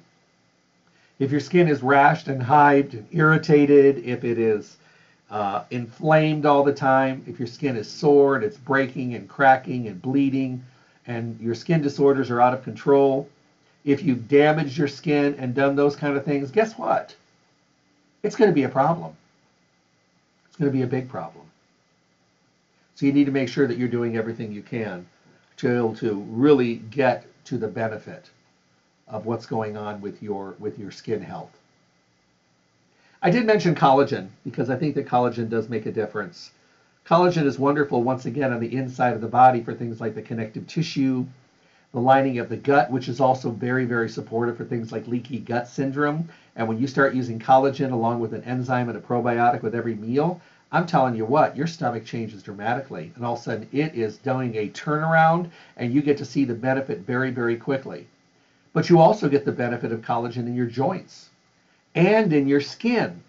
[1.19, 4.75] If your skin is rashed and hived and irritated, if it is
[5.31, 9.87] uh, inflamed all the time, if your skin is sore and it's breaking and cracking
[9.87, 10.65] and bleeding,
[11.07, 13.29] and your skin disorders are out of control,
[13.85, 17.15] if you've damaged your skin and done those kind of things, guess what?
[18.21, 19.15] it's going to be a problem.
[20.49, 21.48] It's going to be a big problem.
[22.99, 25.07] So you need to make sure that you're doing everything you can
[25.55, 28.29] to be able to really get to the benefit
[29.07, 31.57] of what's going on with your with your skin health.
[33.21, 36.51] I did mention collagen because I think that collagen does make a difference.
[37.05, 40.21] Collagen is wonderful once again on the inside of the body for things like the
[40.21, 41.25] connective tissue,
[41.93, 45.39] the lining of the gut, which is also very, very supportive for things like leaky
[45.39, 46.27] gut syndrome.
[46.57, 49.95] And when you start using collagen along with an enzyme and a probiotic with every
[49.95, 53.11] meal, I'm telling you what, your stomach changes dramatically.
[53.15, 56.45] And all of a sudden, it is doing a turnaround, and you get to see
[56.45, 58.07] the benefit very, very quickly.
[58.71, 61.31] But you also get the benefit of collagen in your joints
[61.95, 63.23] and in your skin.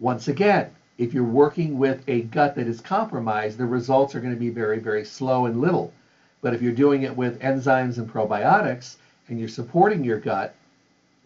[0.00, 4.34] Once again, if you're working with a gut that is compromised, the results are going
[4.34, 5.92] to be very, very slow and little.
[6.40, 8.96] But if you're doing it with enzymes and probiotics
[9.28, 10.56] and you're supporting your gut,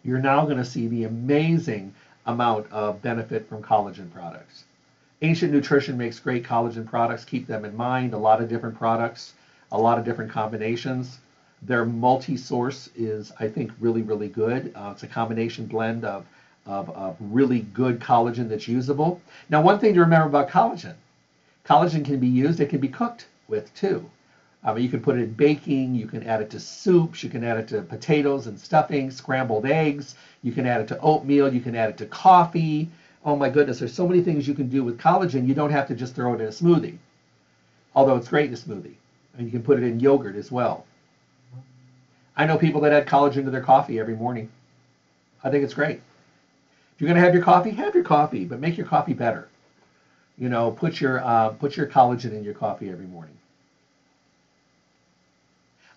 [0.04, 1.94] you're now going to see the amazing
[2.26, 4.64] amount of benefit from collagen products.
[5.22, 7.24] Ancient Nutrition makes great collagen products.
[7.24, 8.12] Keep them in mind.
[8.12, 9.34] A lot of different products,
[9.70, 11.20] a lot of different combinations.
[11.62, 14.72] Their multi-source is, I think, really, really good.
[14.74, 16.26] Uh, it's a combination blend of,
[16.66, 19.20] of, of really good collagen that's usable.
[19.48, 20.94] Now, one thing to remember about collagen,
[21.64, 24.04] collagen can be used, it can be cooked with too.
[24.64, 27.44] Um, you can put it in baking, you can add it to soups, you can
[27.44, 31.60] add it to potatoes and stuffing, scrambled eggs, you can add it to oatmeal, you
[31.60, 32.88] can add it to coffee.
[33.24, 35.46] Oh my goodness, there's so many things you can do with collagen.
[35.46, 36.96] You don't have to just throw it in a smoothie,
[37.94, 38.94] although it's great in a smoothie.
[39.36, 40.84] And you can put it in yogurt as well.
[42.36, 44.50] I know people that add collagen to their coffee every morning.
[45.44, 46.00] I think it's great.
[46.94, 49.48] If you're going to have your coffee, have your coffee, but make your coffee better.
[50.38, 53.36] You know, put your uh, put your collagen in your coffee every morning.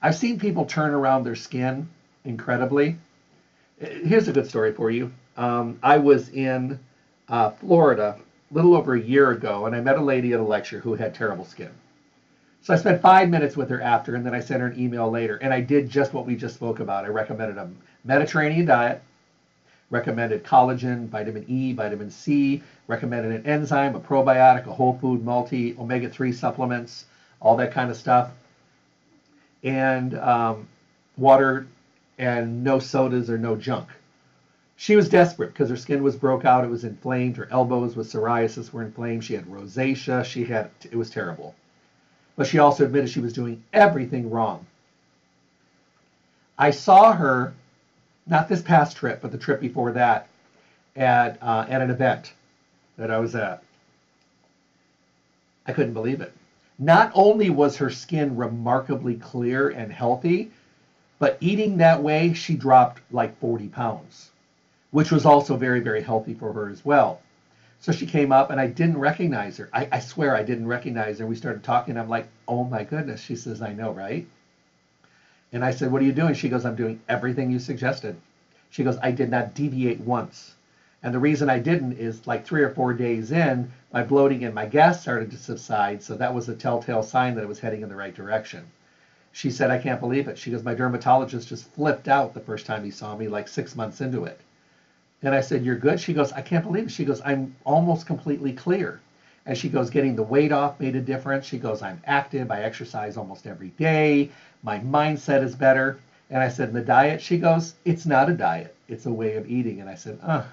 [0.02, 1.88] I've seen people turn around their skin
[2.24, 2.98] incredibly.
[3.80, 5.12] Here's a good story for you.
[5.38, 6.80] Um, I was in
[7.30, 8.18] uh, Florida
[8.52, 10.94] a little over a year ago, and I met a lady at a lecture who
[10.96, 11.72] had terrible skin.
[12.62, 15.10] So I spent five minutes with her after, and then I sent her an email
[15.10, 15.38] later.
[15.38, 17.06] And I did just what we just spoke about.
[17.06, 17.70] I recommended a
[18.04, 19.04] Mediterranean diet,
[19.92, 25.76] recommended collagen, vitamin E, vitamin C, recommended an enzyme, a probiotic, a whole food multi,
[25.78, 27.06] omega 3 supplements,
[27.40, 28.32] all that kind of stuff.
[29.64, 30.68] And um,
[31.18, 31.68] water
[32.18, 33.90] and no sodas or no junk.
[34.76, 38.12] She was desperate because her skin was broke out, it was inflamed, her elbows with
[38.12, 41.56] psoriasis were inflamed, she had rosacea, she had it was terrible.
[42.36, 44.66] But she also admitted she was doing everything wrong.
[46.58, 47.54] I saw her
[48.28, 50.28] not this past trip, but the trip before that
[50.96, 52.34] at uh, at an event
[52.98, 53.64] that I was at.
[55.68, 56.34] I couldn't believe it.
[56.78, 60.52] Not only was her skin remarkably clear and healthy,
[61.20, 64.32] but eating that way, she dropped like 40 pounds,
[64.96, 67.20] which was also very, very healthy for her as well.
[67.82, 69.68] So she came up and I didn't recognize her.
[69.74, 71.28] I, I swear I didn't recognize her.
[71.28, 71.98] We started talking.
[71.98, 73.20] I'm like, oh my goodness.
[73.20, 74.26] She says, I know, right?
[75.52, 76.34] And I said, what are you doing?
[76.34, 78.16] She goes, I'm doing everything you suggested.
[78.70, 80.56] She goes, I did not deviate once.
[81.04, 84.56] And the reason I didn't is like three or four days in, my bloating and
[84.56, 86.04] my gas started to subside.
[86.04, 88.64] So that was a telltale sign that it was heading in the right direction.
[89.34, 90.38] She said, I can't believe it.
[90.38, 93.76] She goes, my dermatologist just flipped out the first time he saw me, like six
[93.76, 94.40] months into it.
[95.26, 96.00] And I said, You're good?
[96.00, 96.92] She goes, I can't believe it.
[96.92, 99.02] She goes, I'm almost completely clear.
[99.48, 101.46] And she goes, Getting the weight off made a difference.
[101.46, 102.52] She goes, I'm active.
[102.52, 104.30] I exercise almost every day.
[104.62, 106.00] My mindset is better.
[106.30, 107.22] And I said, The diet?
[107.22, 108.76] She goes, It's not a diet.
[108.88, 109.82] It's a way of eating.
[109.82, 110.44] And I said, Uh,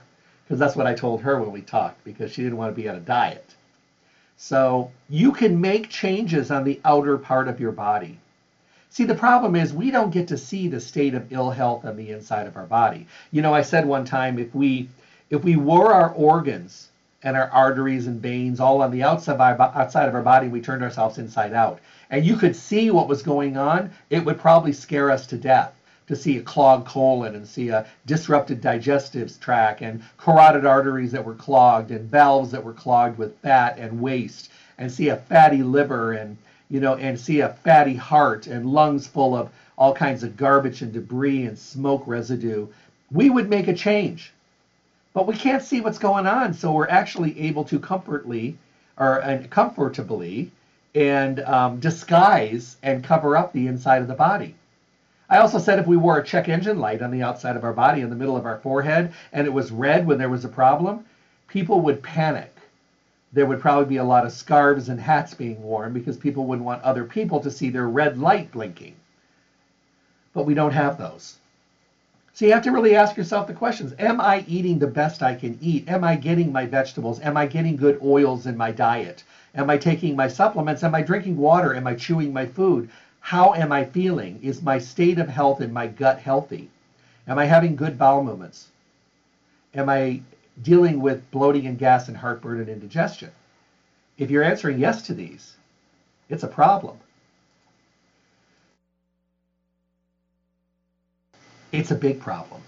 [0.45, 2.89] because that's what I told her when we talked, because she didn't want to be
[2.89, 3.55] on a diet.
[4.39, 8.19] So you can make changes on the outer part of your body.
[8.93, 11.97] See, the problem is we don't get to see the state of ill health on
[11.97, 13.07] the inside of our body.
[13.31, 14.91] You know, I said one time if we
[15.31, 16.91] if we wore our organs
[17.23, 20.49] and our arteries and veins all on the outside of our, outside of our body,
[20.49, 24.39] we turned ourselves inside out, and you could see what was going on, it would
[24.39, 25.73] probably scare us to death
[26.07, 31.25] to see a clogged colon and see a disrupted digestive tract and carotid arteries that
[31.25, 35.63] were clogged and valves that were clogged with fat and waste and see a fatty
[35.63, 36.37] liver and
[36.73, 40.81] you know, and see a fatty heart and lungs full of all kinds of garbage
[40.81, 42.67] and debris and smoke residue,
[43.11, 44.33] we would make a change.
[45.13, 48.57] But we can't see what's going on, so we're actually able to comfortably
[48.97, 50.51] or and comfortably
[50.95, 54.55] and um, disguise and cover up the inside of the body.
[55.29, 57.75] I also said if we wore a check engine light on the outside of our
[57.75, 60.49] body in the middle of our forehead and it was red when there was a
[60.49, 61.05] problem,
[61.49, 62.52] people would panic
[63.33, 66.67] there would probably be a lot of scarves and hats being worn because people wouldn't
[66.67, 68.95] want other people to see their red light blinking.
[70.35, 71.39] But we don't have those.
[72.35, 75.35] So you have to really ask yourself the questions Am I eating the best I
[75.35, 75.89] can eat?
[75.89, 77.21] Am I getting my vegetables?
[77.21, 79.25] Am I getting good oils in my diet?
[79.55, 80.83] Am I taking my supplements?
[80.83, 81.75] Am I drinking water?
[81.75, 82.89] Am I chewing my food?
[83.21, 84.41] How am I feeling?
[84.43, 86.69] Is my state of health in my gut healthy?
[87.29, 88.69] Am I having good bowel movements?
[89.75, 90.23] Am I
[90.63, 93.31] dealing with bloating and gas and heartburn and indigestion?
[94.19, 95.57] If you're answering yes to these,
[96.29, 96.99] it's a problem.
[101.73, 102.63] It's a big problem.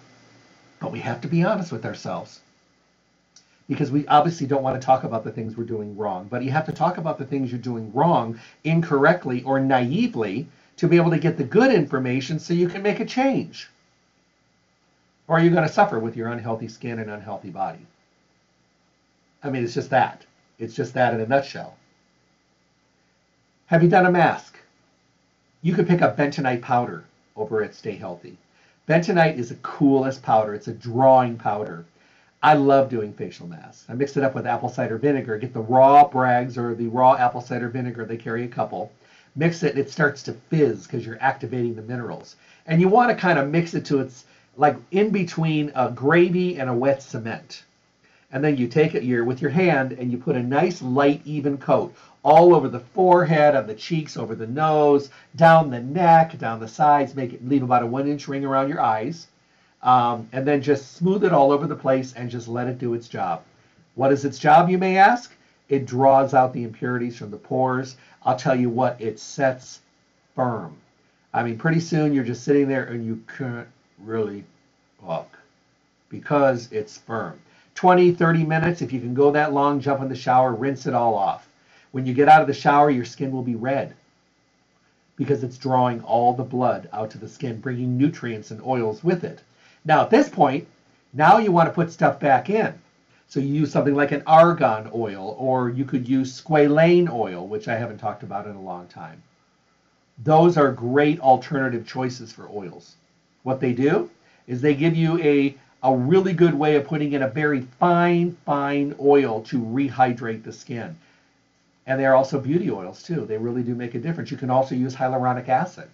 [0.81, 2.41] But we have to be honest with ourselves
[3.69, 6.51] because we obviously don't want to talk about the things we're doing wrong, but you
[6.51, 11.11] have to talk about the things you're doing wrong incorrectly or naively to be able
[11.11, 13.69] to get the good information so you can make a change.
[15.27, 17.87] Or are you going to suffer with your unhealthy skin and unhealthy body?
[19.43, 20.25] I mean, it's just that.
[20.59, 21.77] It's just that in a nutshell.
[23.67, 24.59] Have you done a mask?
[25.63, 27.05] You could pick up bentonite powder
[27.37, 28.37] over at Stay Healthy.
[28.87, 30.55] Bentonite is the coolest powder.
[30.55, 31.87] It's a drawing powder.
[32.43, 33.87] I love doing facial masks.
[33.89, 35.39] I mix it up with apple cider vinegar.
[35.39, 38.05] Get the raw Bragg's or the raw apple cider vinegar.
[38.05, 38.93] They carry a couple.
[39.35, 42.37] Mix it, and it starts to fizz because you're activating the minerals.
[42.67, 44.27] And you want to kind of mix it to its
[44.57, 47.65] like in between a gravy and a wet cement.
[48.33, 51.23] And then you take it your with your hand and you put a nice light
[51.25, 51.95] even coat
[52.25, 56.67] all over the forehead, on the cheeks, over the nose, down the neck, down the
[56.67, 57.15] sides.
[57.15, 59.29] Make it leave about a one inch ring around your eyes.
[59.83, 62.95] Um, and then just smooth it all over the place and just let it do
[62.95, 63.43] its job.
[63.95, 65.33] What is its job, you may ask?
[65.69, 67.97] It draws out the impurities from the pores.
[68.25, 69.81] I'll tell you what, it sets
[70.35, 70.77] firm.
[71.33, 73.23] I mean, pretty soon you're just sitting there and you
[73.99, 74.45] really
[75.03, 75.39] walk
[76.09, 77.41] because it's firm.
[77.75, 80.95] 20, 30 minutes, if you can go that long, jump in the shower, rinse it
[80.95, 81.49] all off.
[81.93, 83.95] When you get out of the shower, your skin will be red
[85.17, 89.25] because it's drawing all the blood out to the skin, bringing nutrients and oils with
[89.25, 89.43] it.
[89.85, 90.67] Now, at this point,
[91.13, 92.75] now you want to put stuff back in.
[93.29, 97.69] So you use something like an argan oil, or you could use squalane oil, which
[97.69, 99.23] I haven't talked about in a long time.
[100.19, 102.97] Those are great alternative choices for oils.
[103.45, 104.11] What they do
[104.49, 108.37] is they give you a, a really good way of putting in a very fine,
[108.45, 110.97] fine oil to rehydrate the skin.
[111.87, 113.27] And they are also beauty oils too.
[113.27, 114.31] They really do make a difference.
[114.31, 115.89] You can also use hyaluronic acid.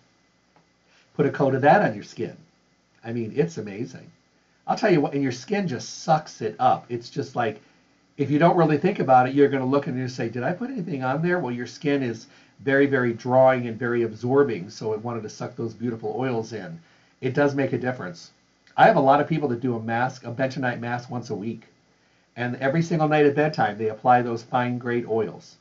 [1.16, 2.36] Put a coat of that on your skin.
[3.04, 4.10] I mean, it's amazing.
[4.66, 6.86] I'll tell you what, and your skin just sucks it up.
[6.88, 7.60] It's just like,
[8.16, 10.44] if you don't really think about it, you're going to look and you say, did
[10.44, 11.40] I put anything on there?
[11.40, 12.28] Well, your skin is
[12.60, 16.78] very, very drawing and very absorbing, so it wanted to suck those beautiful oils in.
[17.20, 18.32] It does make a difference.
[18.76, 21.34] I have a lot of people that do a mask, a bentonite mask once a
[21.34, 21.68] week.
[22.36, 25.58] And every single night at bedtime, they apply those fine grade oils.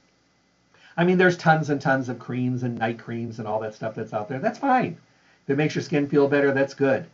[0.98, 3.96] I mean, there's tons and tons of creams and night creams and all that stuff
[3.96, 4.40] that's out there.
[4.40, 4.98] That's fine.
[5.44, 7.08] If it makes your skin feel better, that's good.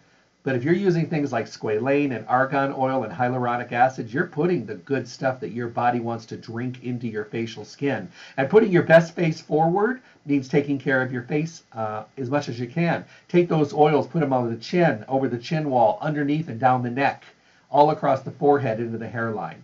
[0.45, 4.63] But if you're using things like squalane and argan oil and hyaluronic acid, you're putting
[4.63, 8.07] the good stuff that your body wants to drink into your facial skin.
[8.37, 12.47] And putting your best face forward means taking care of your face uh, as much
[12.47, 13.05] as you can.
[13.27, 16.83] Take those oils, put them over the chin, over the chin wall, underneath and down
[16.83, 17.23] the neck,
[17.71, 19.63] all across the forehead into the hairline.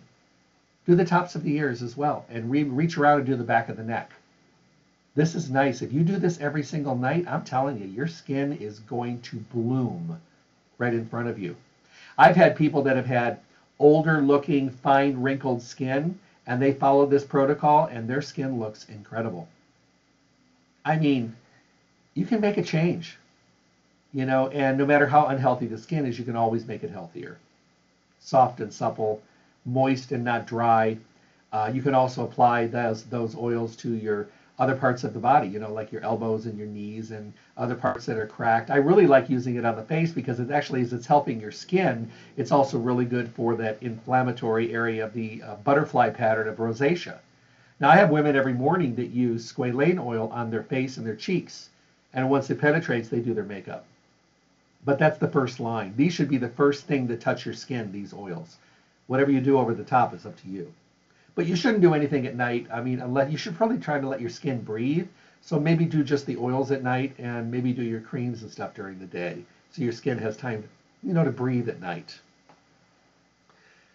[0.84, 3.44] Do the tops of the ears as well, and re- reach around and do the
[3.44, 4.10] back of the neck.
[5.14, 5.80] This is nice.
[5.80, 9.36] If you do this every single night, I'm telling you, your skin is going to
[9.36, 10.18] bloom
[10.82, 11.56] right in front of you.
[12.18, 13.38] I've had people that have had
[13.78, 19.48] older looking, fine, wrinkled skin, and they followed this protocol, and their skin looks incredible.
[20.84, 21.32] I mean,
[22.14, 23.16] you can make a change,
[24.12, 26.90] you know, and no matter how unhealthy the skin is, you can always make it
[26.90, 27.38] healthier.
[28.18, 29.22] Soft and supple,
[29.64, 30.98] moist and not dry.
[31.52, 34.26] Uh, you can also apply those, those oils to your
[34.62, 37.74] other parts of the body, you know, like your elbows and your knees and other
[37.74, 38.70] parts that are cracked.
[38.70, 41.50] I really like using it on the face because it actually, as it's helping your
[41.50, 46.58] skin, it's also really good for that inflammatory area of the uh, butterfly pattern of
[46.58, 47.18] rosacea.
[47.80, 51.16] Now, I have women every morning that use squalane oil on their face and their
[51.16, 51.70] cheeks,
[52.14, 53.84] and once it penetrates, they do their makeup.
[54.84, 55.92] But that's the first line.
[55.96, 58.58] These should be the first thing to touch your skin, these oils.
[59.08, 60.72] Whatever you do over the top is up to you.
[61.34, 62.66] But you shouldn't do anything at night.
[62.72, 65.08] I mean, unless you should probably try to let your skin breathe.
[65.40, 68.74] So maybe do just the oils at night and maybe do your creams and stuff
[68.74, 69.42] during the day.
[69.70, 70.68] So your skin has time,
[71.02, 72.20] you know, to breathe at night.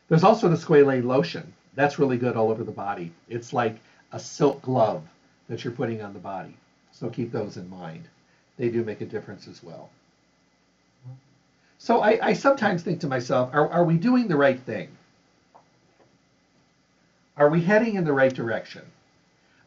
[0.09, 1.53] There's also the squalane lotion.
[1.75, 3.11] That's really good all over the body.
[3.29, 3.77] It's like
[4.11, 5.03] a silk glove
[5.47, 6.57] that you're putting on the body.
[6.91, 8.07] So keep those in mind.
[8.57, 9.89] They do make a difference as well.
[11.77, 14.89] So I, I sometimes think to myself, are, are we doing the right thing?
[17.37, 18.81] Are we heading in the right direction?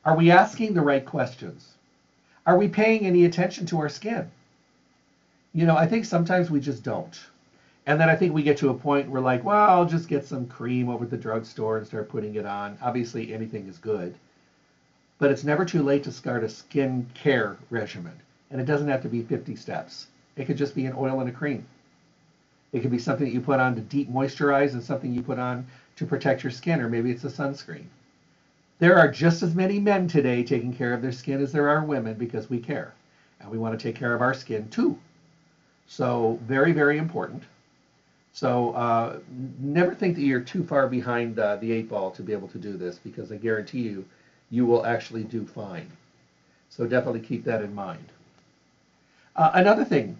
[0.04, 1.74] Are we asking the right questions?
[2.44, 4.28] Are we paying any attention to our skin?
[5.52, 7.16] You know, I think sometimes we just don't.
[7.86, 10.26] And then I think we get to a point where, like, well, I'll just get
[10.26, 12.76] some cream over at the drugstore and start putting it on.
[12.82, 14.16] Obviously, anything is good.
[15.18, 18.14] But it's never too late to start a skin care regimen.
[18.50, 21.28] And it doesn't have to be 50 steps, it could just be an oil and
[21.28, 21.64] a cream.
[22.72, 25.38] It could be something that you put on to deep moisturize and something you put
[25.38, 25.66] on
[25.96, 27.86] to protect your skin, or maybe it's a sunscreen.
[28.78, 31.82] There are just as many men today taking care of their skin as there are
[31.82, 32.94] women because we care.
[33.40, 34.96] And we want to take care of our skin too.
[35.86, 37.44] So, very, very important.
[38.32, 39.18] So, uh,
[39.60, 42.58] never think that you're too far behind uh, the eight ball to be able to
[42.58, 44.04] do this because I guarantee you,
[44.50, 45.88] you will actually do fine.
[46.70, 48.12] So, definitely keep that in mind.
[49.36, 50.16] Uh, another thing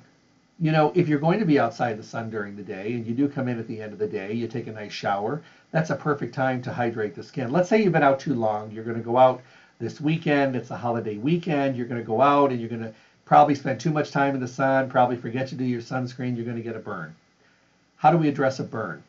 [0.61, 3.15] you know, if you're going to be outside the sun during the day and you
[3.15, 5.89] do come in at the end of the day, you take a nice shower, that's
[5.89, 7.51] a perfect time to hydrate the skin.
[7.51, 8.71] Let's say you've been out too long.
[8.71, 9.41] You're going to go out
[9.79, 12.93] this weekend, it's a holiday weekend, you're going to go out and you're going to
[13.25, 16.45] probably spend too much time in the sun, probably forget to do your sunscreen, you're
[16.45, 17.15] going to get a burn.
[17.97, 19.03] How do we address a burn?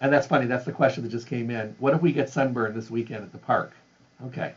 [0.00, 1.76] And that's funny, that's the question that just came in.
[1.78, 3.74] What if we get sunburned this weekend at the park?
[4.24, 4.54] Okay.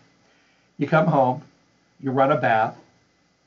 [0.80, 1.44] You come home,
[2.00, 2.76] you run a bath,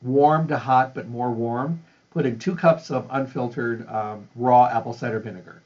[0.03, 1.81] warm to hot, but more warm
[2.13, 5.63] put in two cups of unfiltered um, raw apple cider vinegar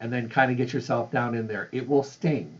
[0.00, 1.68] and then kind of get yourself down in there.
[1.72, 2.58] It will sting.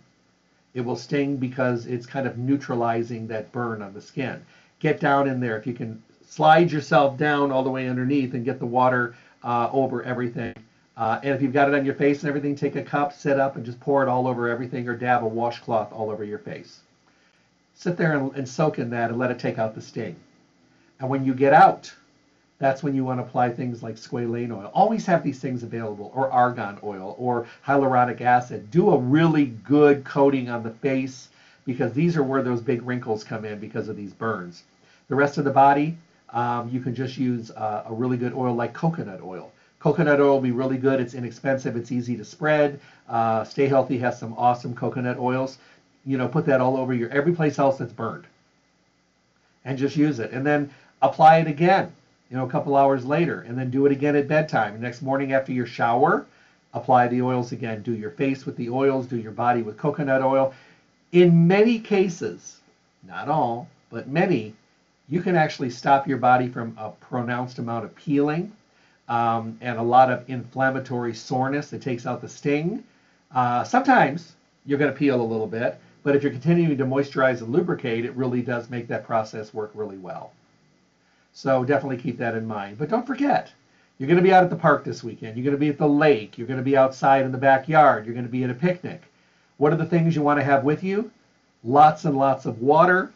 [0.74, 4.40] It will sting because it's kind of neutralizing that burn on the skin.
[4.78, 5.58] Get down in there.
[5.58, 9.68] If you can slide yourself down all the way underneath and get the water uh,
[9.72, 10.54] over everything.
[10.96, 13.40] Uh, and if you've got it on your face and everything, take a cup, sit
[13.40, 16.38] up, and just pour it all over everything or dab a washcloth all over your
[16.38, 16.80] face.
[17.74, 20.16] Sit there and, and soak in that and let it take out the sting.
[21.00, 21.92] And when you get out,
[22.62, 24.70] that's when you want to apply things like squalane oil.
[24.72, 28.70] Always have these things available, or argan oil, or hyaluronic acid.
[28.70, 31.30] Do a really good coating on the face
[31.66, 34.62] because these are where those big wrinkles come in because of these burns.
[35.08, 35.96] The rest of the body,
[36.30, 39.52] um, you can just use uh, a really good oil like coconut oil.
[39.80, 41.00] Coconut oil will be really good.
[41.00, 41.74] It's inexpensive.
[41.74, 42.78] It's easy to spread.
[43.08, 45.58] Uh, Stay Healthy has some awesome coconut oils.
[46.06, 48.28] You know, put that all over your every place else that's burned,
[49.64, 50.30] and just use it.
[50.30, 50.70] And then
[51.02, 51.92] apply it again.
[52.32, 54.80] You know, a couple hours later, and then do it again at bedtime.
[54.80, 56.24] Next morning after your shower,
[56.72, 57.82] apply the oils again.
[57.82, 59.06] Do your face with the oils.
[59.06, 60.54] Do your body with coconut oil.
[61.12, 62.60] In many cases,
[63.06, 64.54] not all, but many,
[65.10, 68.50] you can actually stop your body from a pronounced amount of peeling
[69.08, 71.74] um, and a lot of inflammatory soreness.
[71.74, 72.82] It takes out the sting.
[73.34, 77.42] Uh, sometimes you're going to peel a little bit, but if you're continuing to moisturize
[77.42, 80.32] and lubricate, it really does make that process work really well.
[81.32, 82.78] So definitely keep that in mind.
[82.78, 83.52] But don't forget,
[83.98, 85.36] you're going to be out at the park this weekend.
[85.36, 86.36] You're going to be at the lake.
[86.36, 88.04] You're going to be outside in the backyard.
[88.04, 89.02] You're going to be at a picnic.
[89.56, 91.10] What are the things you want to have with you?
[91.64, 93.12] Lots and lots of water.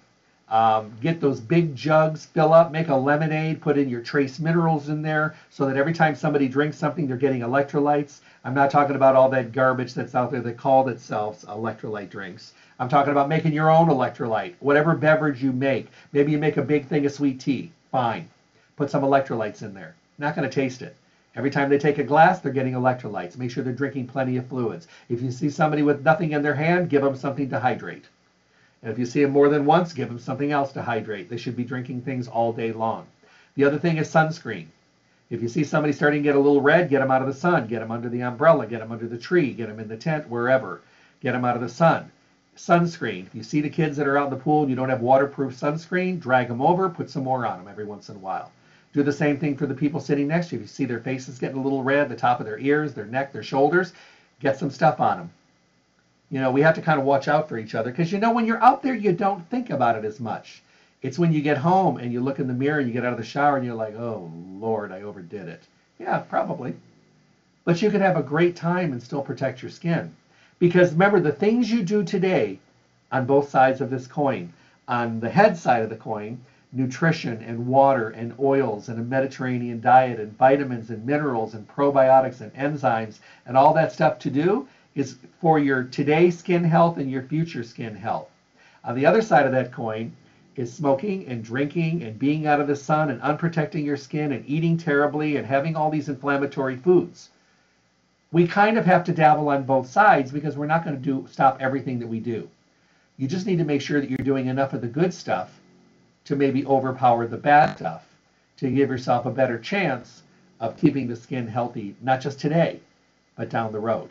[0.49, 4.89] Um, get those big jugs, fill up, make a lemonade, put in your trace minerals
[4.89, 8.21] in there so that every time somebody drinks something, they're getting electrolytes.
[8.45, 12.55] I'm not talking about all that garbage that's out there that called itself electrolyte drinks.
[12.79, 15.89] I'm talking about making your own electrolyte, whatever beverage you make.
[16.13, 17.73] Maybe you make a big thing of sweet tea.
[17.97, 18.29] Fine.
[18.77, 19.95] Put some electrolytes in there.
[20.19, 20.95] Not going to taste it.
[21.35, 23.39] Every time they take a glass, they're getting electrolytes.
[23.39, 24.87] Make sure they're drinking plenty of fluids.
[25.09, 28.05] If you see somebody with nothing in their hand, give them something to hydrate.
[28.83, 31.31] And if you see them more than once, give them something else to hydrate.
[31.31, 33.07] They should be drinking things all day long.
[33.55, 34.67] The other thing is sunscreen.
[35.31, 37.33] If you see somebody starting to get a little red, get them out of the
[37.33, 37.67] sun.
[37.67, 38.67] Get them under the umbrella.
[38.67, 39.55] Get them under the tree.
[39.55, 40.83] Get them in the tent, wherever.
[41.23, 42.13] Get them out of the sun.
[42.57, 43.27] Sunscreen.
[43.27, 45.01] If you see the kids that are out in the pool and you don't have
[45.01, 48.51] waterproof sunscreen, drag them over, put some more on them every once in a while.
[48.95, 50.61] Do the same thing for the people sitting next to you.
[50.61, 53.05] If you see their faces getting a little red, the top of their ears, their
[53.05, 53.93] neck, their shoulders,
[54.41, 55.31] get some stuff on them.
[56.31, 58.33] You know, we have to kind of watch out for each other because you know
[58.33, 60.63] when you're out there, you don't think about it as much.
[61.03, 63.13] It's when you get home and you look in the mirror and you get out
[63.13, 65.63] of the shower and you're like, oh Lord, I overdid it.
[65.99, 66.75] Yeah, probably.
[67.65, 70.15] But you can have a great time and still protect your skin.
[70.59, 72.59] Because remember, the things you do today
[73.13, 74.53] on both sides of this coin,
[74.89, 76.41] on the head side of the coin,
[76.73, 82.41] nutrition and water and oils and a Mediterranean diet and vitamins and minerals and probiotics
[82.41, 87.11] and enzymes and all that stuff to do is for your today skin health and
[87.11, 88.29] your future skin health.
[88.83, 90.13] On the other side of that coin
[90.57, 94.43] is smoking and drinking and being out of the sun and unprotecting your skin and
[94.49, 97.29] eating terribly and having all these inflammatory foods.
[98.33, 101.27] We kind of have to dabble on both sides because we're not going to do
[101.31, 102.49] stop everything that we do.
[103.17, 105.61] You just need to make sure that you're doing enough of the good stuff
[106.25, 108.05] to maybe overpower the bad stuff
[108.59, 110.23] to give yourself a better chance
[110.61, 112.81] of keeping the skin healthy, not just today,
[113.37, 114.11] but down the road.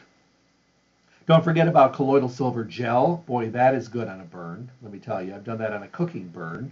[1.27, 3.23] Don't forget about colloidal silver gel.
[3.25, 4.69] Boy, that is good on a burn.
[4.83, 6.71] Let me tell you, I've done that on a cooking burn.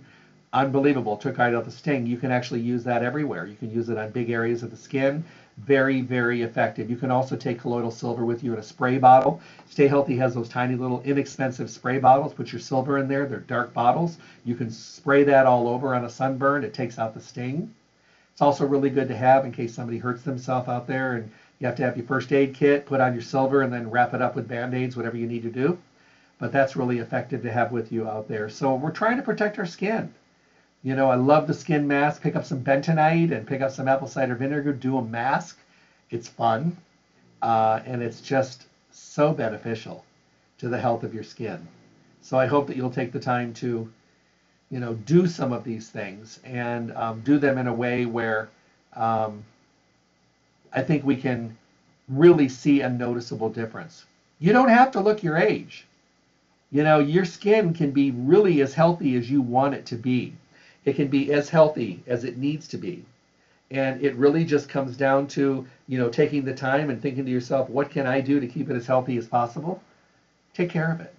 [0.54, 1.18] Unbelievable.
[1.18, 2.06] Took right out the sting.
[2.06, 3.48] You can actually use that everywhere.
[3.48, 5.24] You can use it on big areas of the skin
[5.58, 6.90] very, very effective.
[6.90, 9.42] You can also take colloidal silver with you in a spray bottle.
[9.70, 12.34] Stay Healthy has those tiny little inexpensive spray bottles.
[12.34, 13.26] Put your silver in there.
[13.26, 14.18] They're dark bottles.
[14.46, 16.64] You can spray that all over on a sunburn.
[16.64, 17.74] It takes out the sting.
[18.32, 21.68] It's also really good to have in case somebody hurts themselves out there and you
[21.68, 24.22] have to have your first aid kit, put on your silver, and then wrap it
[24.22, 25.78] up with band-aids, whatever you need to do.
[26.40, 28.50] But that's really effective to have with you out there.
[28.50, 30.14] So we're trying to protect our skin.
[30.84, 32.22] You know, I love the skin mask.
[32.22, 34.74] Pick up some bentonite and pick up some apple cider vinegar.
[34.74, 35.58] Do a mask.
[36.10, 36.76] It's fun.
[37.42, 40.04] Uh, and it's just so beneficial
[40.58, 41.66] to the health of your skin.
[42.22, 43.90] So I hope that you'll take the time to,
[44.70, 48.50] you know, do some of these things and um, do them in a way where
[48.94, 49.42] um,
[50.74, 51.56] I think we can
[52.10, 54.06] really see a noticeable difference.
[54.40, 55.86] You don't have to look your age.
[56.72, 60.34] You know, your skin can be really as healthy as you want it to be
[60.86, 63.06] it can be as healthy as it needs to be.
[63.72, 67.32] And it really just comes down to, you know, taking the time and thinking to
[67.32, 69.82] yourself, what can I do to keep it as healthy as possible?
[70.54, 71.14] Take care of it.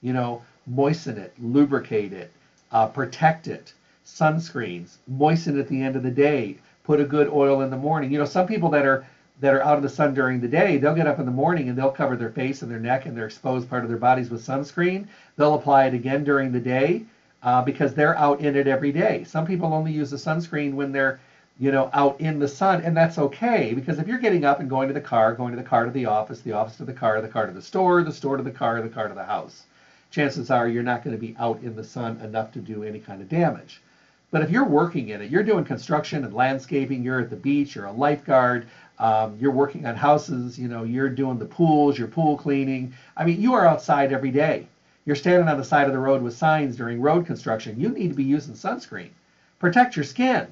[0.00, 2.30] You know, moisten it, lubricate it,
[2.72, 3.72] uh, protect it,
[4.04, 8.10] sunscreens, moisten at the end of the day, put a good oil in the morning.
[8.10, 9.04] You know, some people that are
[9.40, 11.68] that are out of the sun during the day, they'll get up in the morning
[11.68, 14.30] and they'll cover their face and their neck and their exposed part of their bodies
[14.30, 15.06] with sunscreen.
[15.36, 17.04] They'll apply it again during the day
[17.42, 19.24] uh, because they're out in it every day.
[19.24, 21.20] Some people only use the sunscreen when they're,
[21.58, 24.68] you know, out in the sun, and that's okay because if you're getting up and
[24.70, 26.92] going to the car, going to the car to the office, the office to the
[26.92, 29.24] car, the car to the store, the store to the car, the car to the
[29.24, 29.66] house,
[30.10, 32.98] chances are you're not going to be out in the sun enough to do any
[32.98, 33.82] kind of damage.
[34.30, 37.74] But if you're working in it, you're doing construction and landscaping, you're at the beach,
[37.74, 38.66] you're a lifeguard,
[38.98, 42.92] um, you're working on houses, you know, you're doing the pools, you're pool cleaning.
[43.16, 44.71] I mean, you are outside every day.
[45.04, 47.80] You're standing on the side of the road with signs during road construction.
[47.80, 49.10] You need to be using sunscreen.
[49.58, 50.46] Protect your skin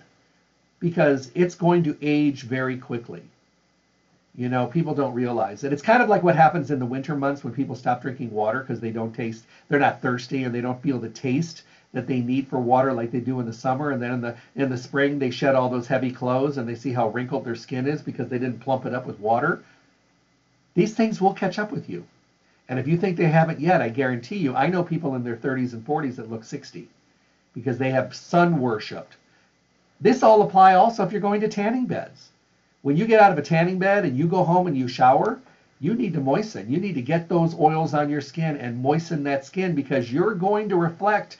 [0.80, 3.22] because it's going to age very quickly.
[4.36, 5.72] You know, people don't realize it.
[5.72, 8.60] It's kind of like what happens in the winter months when people stop drinking water
[8.60, 12.20] because they don't taste, they're not thirsty and they don't feel the taste that they
[12.20, 13.90] need for water like they do in the summer.
[13.90, 16.76] And then in the in the spring they shed all those heavy clothes and they
[16.76, 19.60] see how wrinkled their skin is because they didn't plump it up with water.
[20.74, 22.04] These things will catch up with you.
[22.70, 25.36] And if you think they haven't yet, I guarantee you, I know people in their
[25.36, 26.88] 30s and 40s that look 60
[27.52, 29.16] because they have sun worshipped.
[30.00, 32.30] This all apply also if you're going to tanning beds.
[32.82, 35.40] When you get out of a tanning bed and you go home and you shower,
[35.80, 36.70] you need to moisten.
[36.70, 40.34] You need to get those oils on your skin and moisten that skin because you're
[40.34, 41.38] going to reflect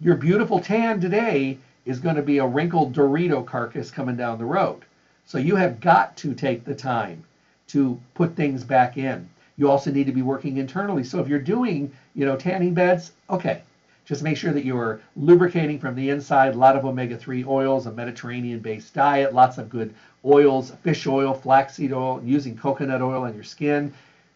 [0.00, 4.44] your beautiful tan today is going to be a wrinkled Dorito carcass coming down the
[4.44, 4.84] road.
[5.26, 7.22] So you have got to take the time
[7.68, 9.28] to put things back in.
[9.56, 11.04] You also need to be working internally.
[11.04, 13.62] So if you're doing, you know, tanning beds, okay,
[14.04, 16.54] just make sure that you are lubricating from the inside.
[16.54, 19.92] A lot of omega-3 oils, a Mediterranean-based diet, lots of good
[20.24, 23.92] oils, fish oil, flaxseed oil, using coconut oil on your skin.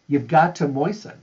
[0.07, 1.15] You've got to moisten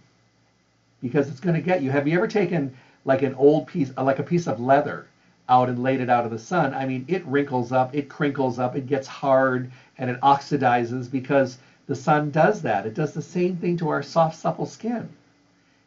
[1.02, 1.90] because it's going to get you.
[1.90, 2.72] Have you ever taken
[3.04, 5.06] like an old piece, uh, like a piece of leather
[5.48, 6.72] out and laid it out of the sun?
[6.72, 11.58] I mean, it wrinkles up, it crinkles up, it gets hard, and it oxidizes because
[11.88, 12.86] the sun does that.
[12.86, 15.08] It does the same thing to our soft, supple skin.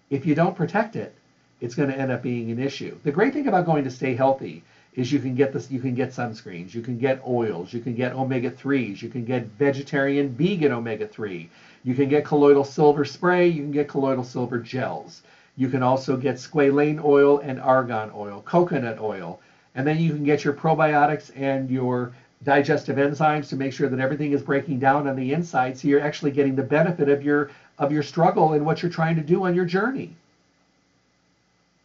[0.10, 1.16] If you don't protect it,
[1.62, 2.98] it's going to end up being an issue.
[3.04, 5.94] The great thing about going to stay healthy is you can get this you can
[5.94, 10.74] get sunscreens, you can get oils, you can get omega-3s, you can get vegetarian vegan
[10.74, 11.48] omega-3,
[11.84, 15.22] you can get colloidal silver spray, you can get colloidal silver gels.
[15.56, 19.40] You can also get squalane oil and argan oil, coconut oil,
[19.76, 22.14] and then you can get your probiotics and your
[22.44, 26.02] digestive enzymes to make sure that everything is breaking down on the inside so you're
[26.02, 29.46] actually getting the benefit of your of your struggle and what you're trying to do
[29.46, 30.16] on your journey.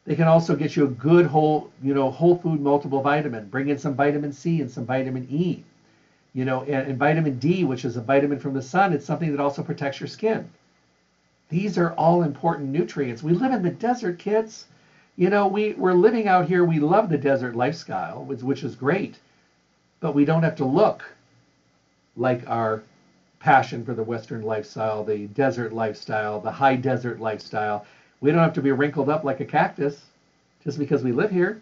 [0.04, 3.48] They can also get you a good whole, you know, whole food multiple vitamin.
[3.48, 5.62] Bring in some vitamin C and some vitamin E.
[6.34, 9.30] You know, and, and vitamin D, which is a vitamin from the sun, it's something
[9.32, 10.48] that also protects your skin.
[11.48, 13.22] These are all important nutrients.
[13.22, 14.66] We live in the desert, kids.
[15.16, 16.64] You know, we, we're living out here.
[16.64, 19.18] We love the desert lifestyle, which, which is great.
[20.06, 21.02] But we don't have to look
[22.16, 22.84] like our
[23.40, 27.84] passion for the Western lifestyle, the desert lifestyle, the high desert lifestyle.
[28.20, 30.04] We don't have to be wrinkled up like a cactus
[30.62, 31.60] just because we live here.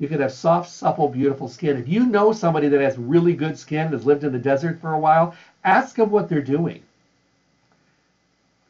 [0.00, 1.76] You could have soft, supple, beautiful skin.
[1.76, 4.94] If you know somebody that has really good skin, has lived in the desert for
[4.94, 6.82] a while, ask them what they're doing.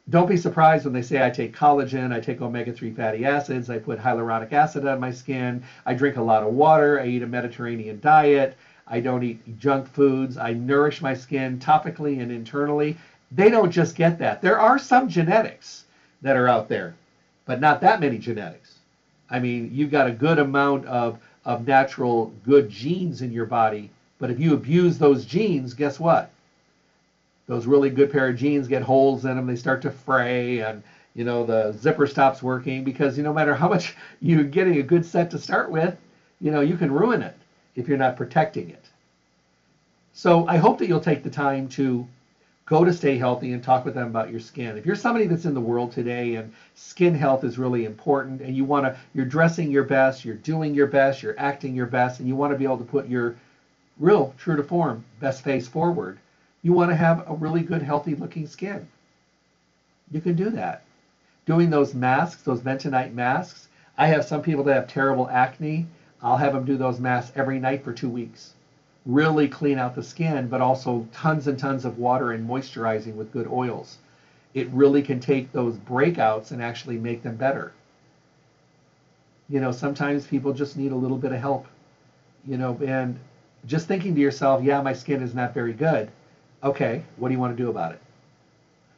[0.07, 3.79] Don't be surprised when they say I take collagen, I take omega-3 fatty acids, I
[3.79, 7.27] put hyaluronic acid on my skin, I drink a lot of water, I eat a
[7.27, 8.55] Mediterranean diet,
[8.87, 12.97] I don't eat junk foods, I nourish my skin topically and internally.
[13.31, 14.41] They don't just get that.
[14.41, 15.85] There are some genetics
[16.21, 16.95] that are out there
[17.45, 18.79] but not that many genetics.
[19.29, 23.89] I mean, you've got a good amount of, of natural good genes in your body,
[24.19, 26.29] but if you abuse those genes, guess what?
[27.47, 30.81] Those really good pair of genes get holes in them, they start to fray, and
[31.15, 34.77] you know the zipper stops working because you know, no matter how much you're getting
[34.77, 35.95] a good set to start with,
[36.41, 37.35] you know you can ruin it
[37.75, 38.89] if you're not protecting it.
[40.13, 42.07] So I hope that you'll take the time to
[42.65, 44.77] go to Stay Healthy and talk with them about your skin.
[44.77, 48.55] If you're somebody that's in the world today and skin health is really important and
[48.55, 52.19] you want to, you're dressing your best, you're doing your best, you're acting your best,
[52.19, 53.35] and you want to be able to put your
[53.99, 56.17] real, true to form, best face forward,
[56.63, 58.87] you want to have a really good, healthy looking skin.
[60.11, 60.81] You can do that.
[61.45, 63.67] Doing those masks, those bentonite masks.
[63.97, 65.85] I have some people that have terrible acne.
[66.25, 68.55] I'll have them do those masks every night for two weeks
[69.05, 73.31] really clean out the skin, but also tons and tons of water and moisturizing with
[73.31, 73.99] good oils.
[74.53, 77.71] It really can take those breakouts and actually make them better.
[79.47, 81.67] You know, sometimes people just need a little bit of help,
[82.47, 83.19] you know, and
[83.67, 86.09] just thinking to yourself, yeah, my skin is not very good.
[86.63, 87.99] Okay, what do you want to do about it?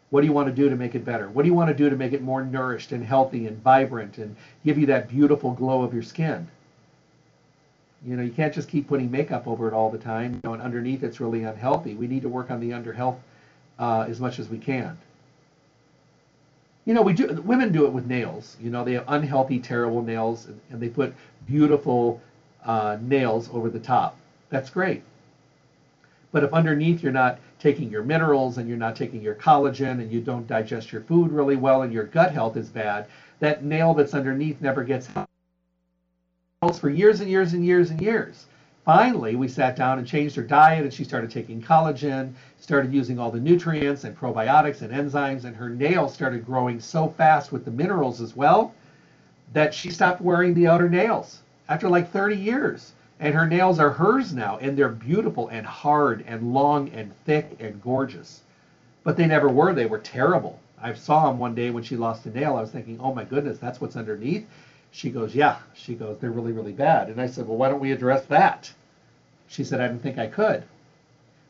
[0.09, 1.27] What do you want to do to make it better?
[1.27, 4.19] What do you want to do to make it more nourished and healthy and vibrant
[4.19, 6.47] and give you that beautiful glow of your skin?
[8.05, 10.33] You know, you can't just keep putting makeup over it all the time.
[10.33, 11.95] You know, and underneath it's really unhealthy.
[11.95, 13.17] We need to work on the under health
[13.79, 14.97] uh, as much as we can.
[16.85, 17.41] You know, we do.
[17.41, 18.55] Women do it with nails.
[18.61, 21.13] You know, they have unhealthy, terrible nails, and, and they put
[21.45, 22.21] beautiful
[22.63, 24.17] uh, nails over the top.
[24.49, 25.03] That's great.
[26.31, 30.11] But if underneath you're not taking your minerals and you're not taking your collagen and
[30.11, 33.07] you don't digest your food really well and your gut health is bad,
[33.39, 35.07] that nail that's underneath never gets
[36.75, 38.45] for years and years and years and years.
[38.83, 43.19] Finally, we sat down and changed her diet, and she started taking collagen, started using
[43.19, 47.65] all the nutrients and probiotics and enzymes, and her nails started growing so fast with
[47.65, 48.73] the minerals as well
[49.53, 51.39] that she stopped wearing the outer nails
[51.69, 52.93] after like 30 years.
[53.19, 57.57] And her nails are hers now, and they're beautiful and hard and long and thick
[57.59, 58.41] and gorgeous.
[59.03, 59.73] But they never were.
[59.73, 60.59] They were terrible.
[60.79, 62.55] I saw them one day when she lost a nail.
[62.55, 64.45] I was thinking, oh my goodness, that's what's underneath.
[64.91, 65.57] She goes, yeah.
[65.73, 67.09] She goes, they're really, really bad.
[67.09, 68.71] And I said, well, why don't we address that?
[69.47, 70.63] She said, I didn't think I could.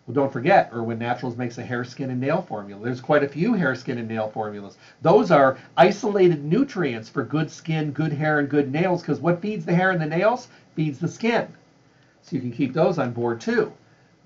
[0.06, 2.82] Well, don't forget, Irwin Naturals makes a hair, skin, and nail formula.
[2.82, 4.78] There's quite a few hair, skin, and nail formulas.
[5.02, 9.66] Those are isolated nutrients for good skin, good hair, and good nails because what feeds
[9.66, 11.48] the hair and the nails feeds the skin.
[12.22, 13.74] So you can keep those on board too.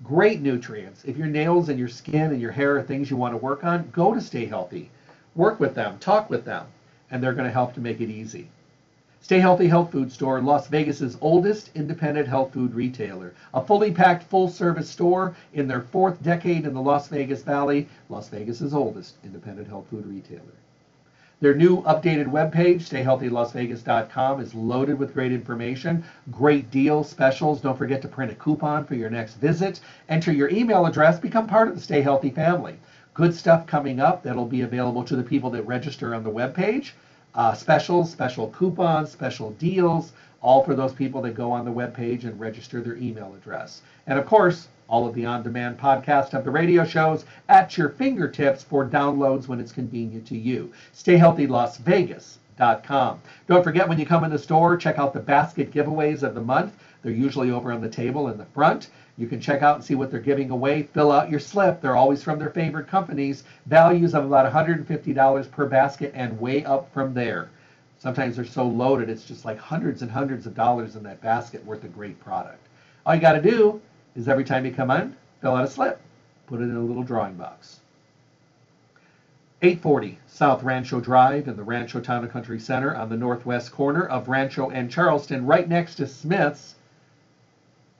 [0.04, 1.04] Great nutrients.
[1.04, 3.64] If your nails and your skin and your hair are things you want to work
[3.64, 4.88] on, go to Stay Healthy.
[5.34, 6.66] Work with them, talk with them,
[7.10, 8.48] and they're going to help to make it easy.
[9.22, 13.32] Stay Healthy Health Food Store, Las Vegas's oldest independent health food retailer.
[13.54, 17.86] A fully packed, full service store in their fourth decade in the Las Vegas Valley,
[18.08, 20.56] Las Vegas's oldest independent health food retailer.
[21.38, 26.02] Their new updated webpage, stayhealthylasvegas.com, is loaded with great information,
[26.32, 27.60] great deals, specials.
[27.60, 29.78] Don't forget to print a coupon for your next visit.
[30.08, 32.74] Enter your email address, become part of the Stay Healthy family.
[33.14, 36.90] Good stuff coming up that'll be available to the people that register on the webpage
[37.34, 42.24] uh, specials, special coupons, special deals, all for those people that go on the webpage
[42.24, 43.82] and register their email address.
[44.06, 47.88] And of course, all of the on demand podcast of the radio shows at your
[47.90, 50.70] fingertips for downloads when it's convenient to you.
[50.92, 52.38] Stay healthy, Las Vegas.
[52.58, 56.42] Don't forget when you come in the store, check out the basket giveaways of the
[56.42, 56.74] month.
[57.02, 58.90] They're usually over on the table in the front.
[59.18, 60.84] You can check out and see what they're giving away.
[60.84, 61.80] Fill out your slip.
[61.80, 63.44] They're always from their favorite companies.
[63.66, 67.50] Values of about $150 per basket and way up from there.
[67.98, 71.64] Sometimes they're so loaded, it's just like hundreds and hundreds of dollars in that basket
[71.64, 72.66] worth of great product.
[73.06, 73.80] All you got to do
[74.16, 76.00] is every time you come in, fill out a slip,
[76.48, 77.78] put it in a little drawing box.
[79.62, 84.04] 840 South Rancho Drive in the Rancho Town and Country Center on the northwest corner
[84.04, 86.74] of Rancho and Charleston, right next to Smith's.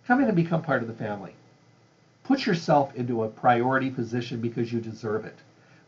[0.06, 1.34] Come in and become part of the family.
[2.24, 5.36] Put yourself into a priority position because you deserve it.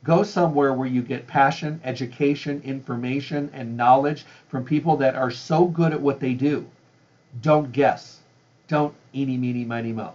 [0.04, 5.64] Go somewhere where you get passion, education, information, and knowledge from people that are so
[5.64, 6.66] good at what they do.
[7.42, 8.20] Don't guess.
[8.68, 10.12] Don't eeny, meeny, miny, mo.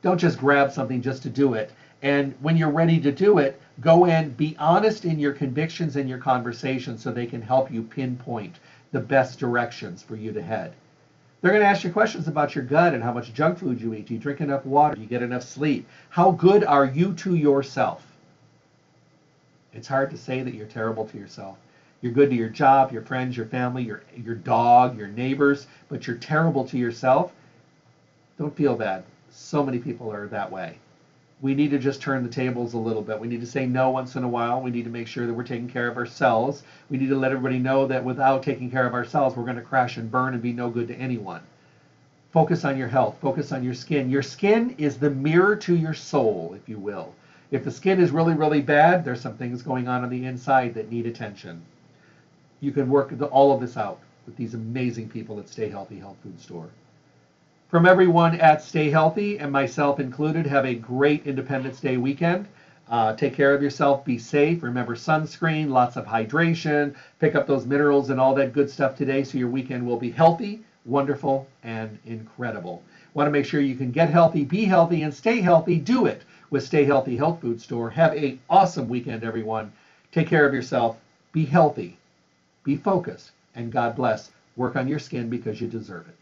[0.00, 1.72] Don't just grab something just to do it.
[2.02, 6.08] And when you're ready to do it, go in, be honest in your convictions and
[6.08, 8.58] your conversations so they can help you pinpoint
[8.90, 10.72] the best directions for you to head.
[11.42, 13.92] They're going to ask you questions about your gut and how much junk food you
[13.94, 14.06] eat.
[14.06, 14.94] Do you drink enough water?
[14.94, 15.88] Do you get enough sleep?
[16.08, 18.06] How good are you to yourself?
[19.74, 21.58] It's hard to say that you're terrible to yourself.
[22.00, 26.06] You're good to your job, your friends, your family, your, your dog, your neighbors, but
[26.06, 27.32] you're terrible to yourself.
[28.38, 29.02] Don't feel bad.
[29.30, 30.78] So many people are that way
[31.42, 33.18] we need to just turn the tables a little bit.
[33.18, 34.62] We need to say no once in a while.
[34.62, 36.62] We need to make sure that we're taking care of ourselves.
[36.88, 39.62] We need to let everybody know that without taking care of ourselves, we're going to
[39.62, 41.40] crash and burn and be no good to anyone.
[42.30, 43.16] Focus on your health.
[43.20, 44.08] Focus on your skin.
[44.08, 47.12] Your skin is the mirror to your soul, if you will.
[47.50, 50.74] If the skin is really, really bad, there's some things going on on the inside
[50.74, 51.60] that need attention.
[52.60, 56.16] You can work all of this out with these amazing people at Stay Healthy Health
[56.22, 56.68] Food Store.
[57.72, 62.46] From everyone at Stay Healthy and myself included, have a great Independence Day weekend.
[62.86, 64.04] Uh, take care of yourself.
[64.04, 64.62] Be safe.
[64.62, 66.94] Remember sunscreen, lots of hydration.
[67.18, 70.10] Pick up those minerals and all that good stuff today so your weekend will be
[70.10, 72.82] healthy, wonderful, and incredible.
[73.14, 75.78] Want to make sure you can get healthy, be healthy, and stay healthy.
[75.78, 77.88] Do it with Stay Healthy Health Food Store.
[77.88, 79.72] Have a awesome weekend, everyone.
[80.10, 80.98] Take care of yourself.
[81.32, 81.96] Be healthy.
[82.64, 83.30] Be focused.
[83.54, 84.30] And God bless.
[84.56, 86.21] Work on your skin because you deserve it.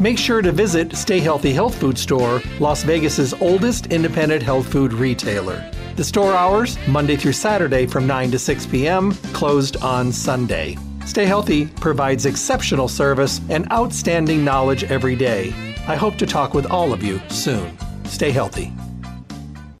[0.00, 4.92] Make sure to visit Stay Healthy Health Food Store, Las Vegas's oldest independent health food
[4.92, 5.68] retailer.
[5.96, 10.76] The store hours, Monday through Saturday from 9 to 6 p.m., closed on Sunday.
[11.04, 15.52] Stay Healthy provides exceptional service and outstanding knowledge every day.
[15.88, 17.76] I hope to talk with all of you soon.
[18.04, 18.72] Stay healthy.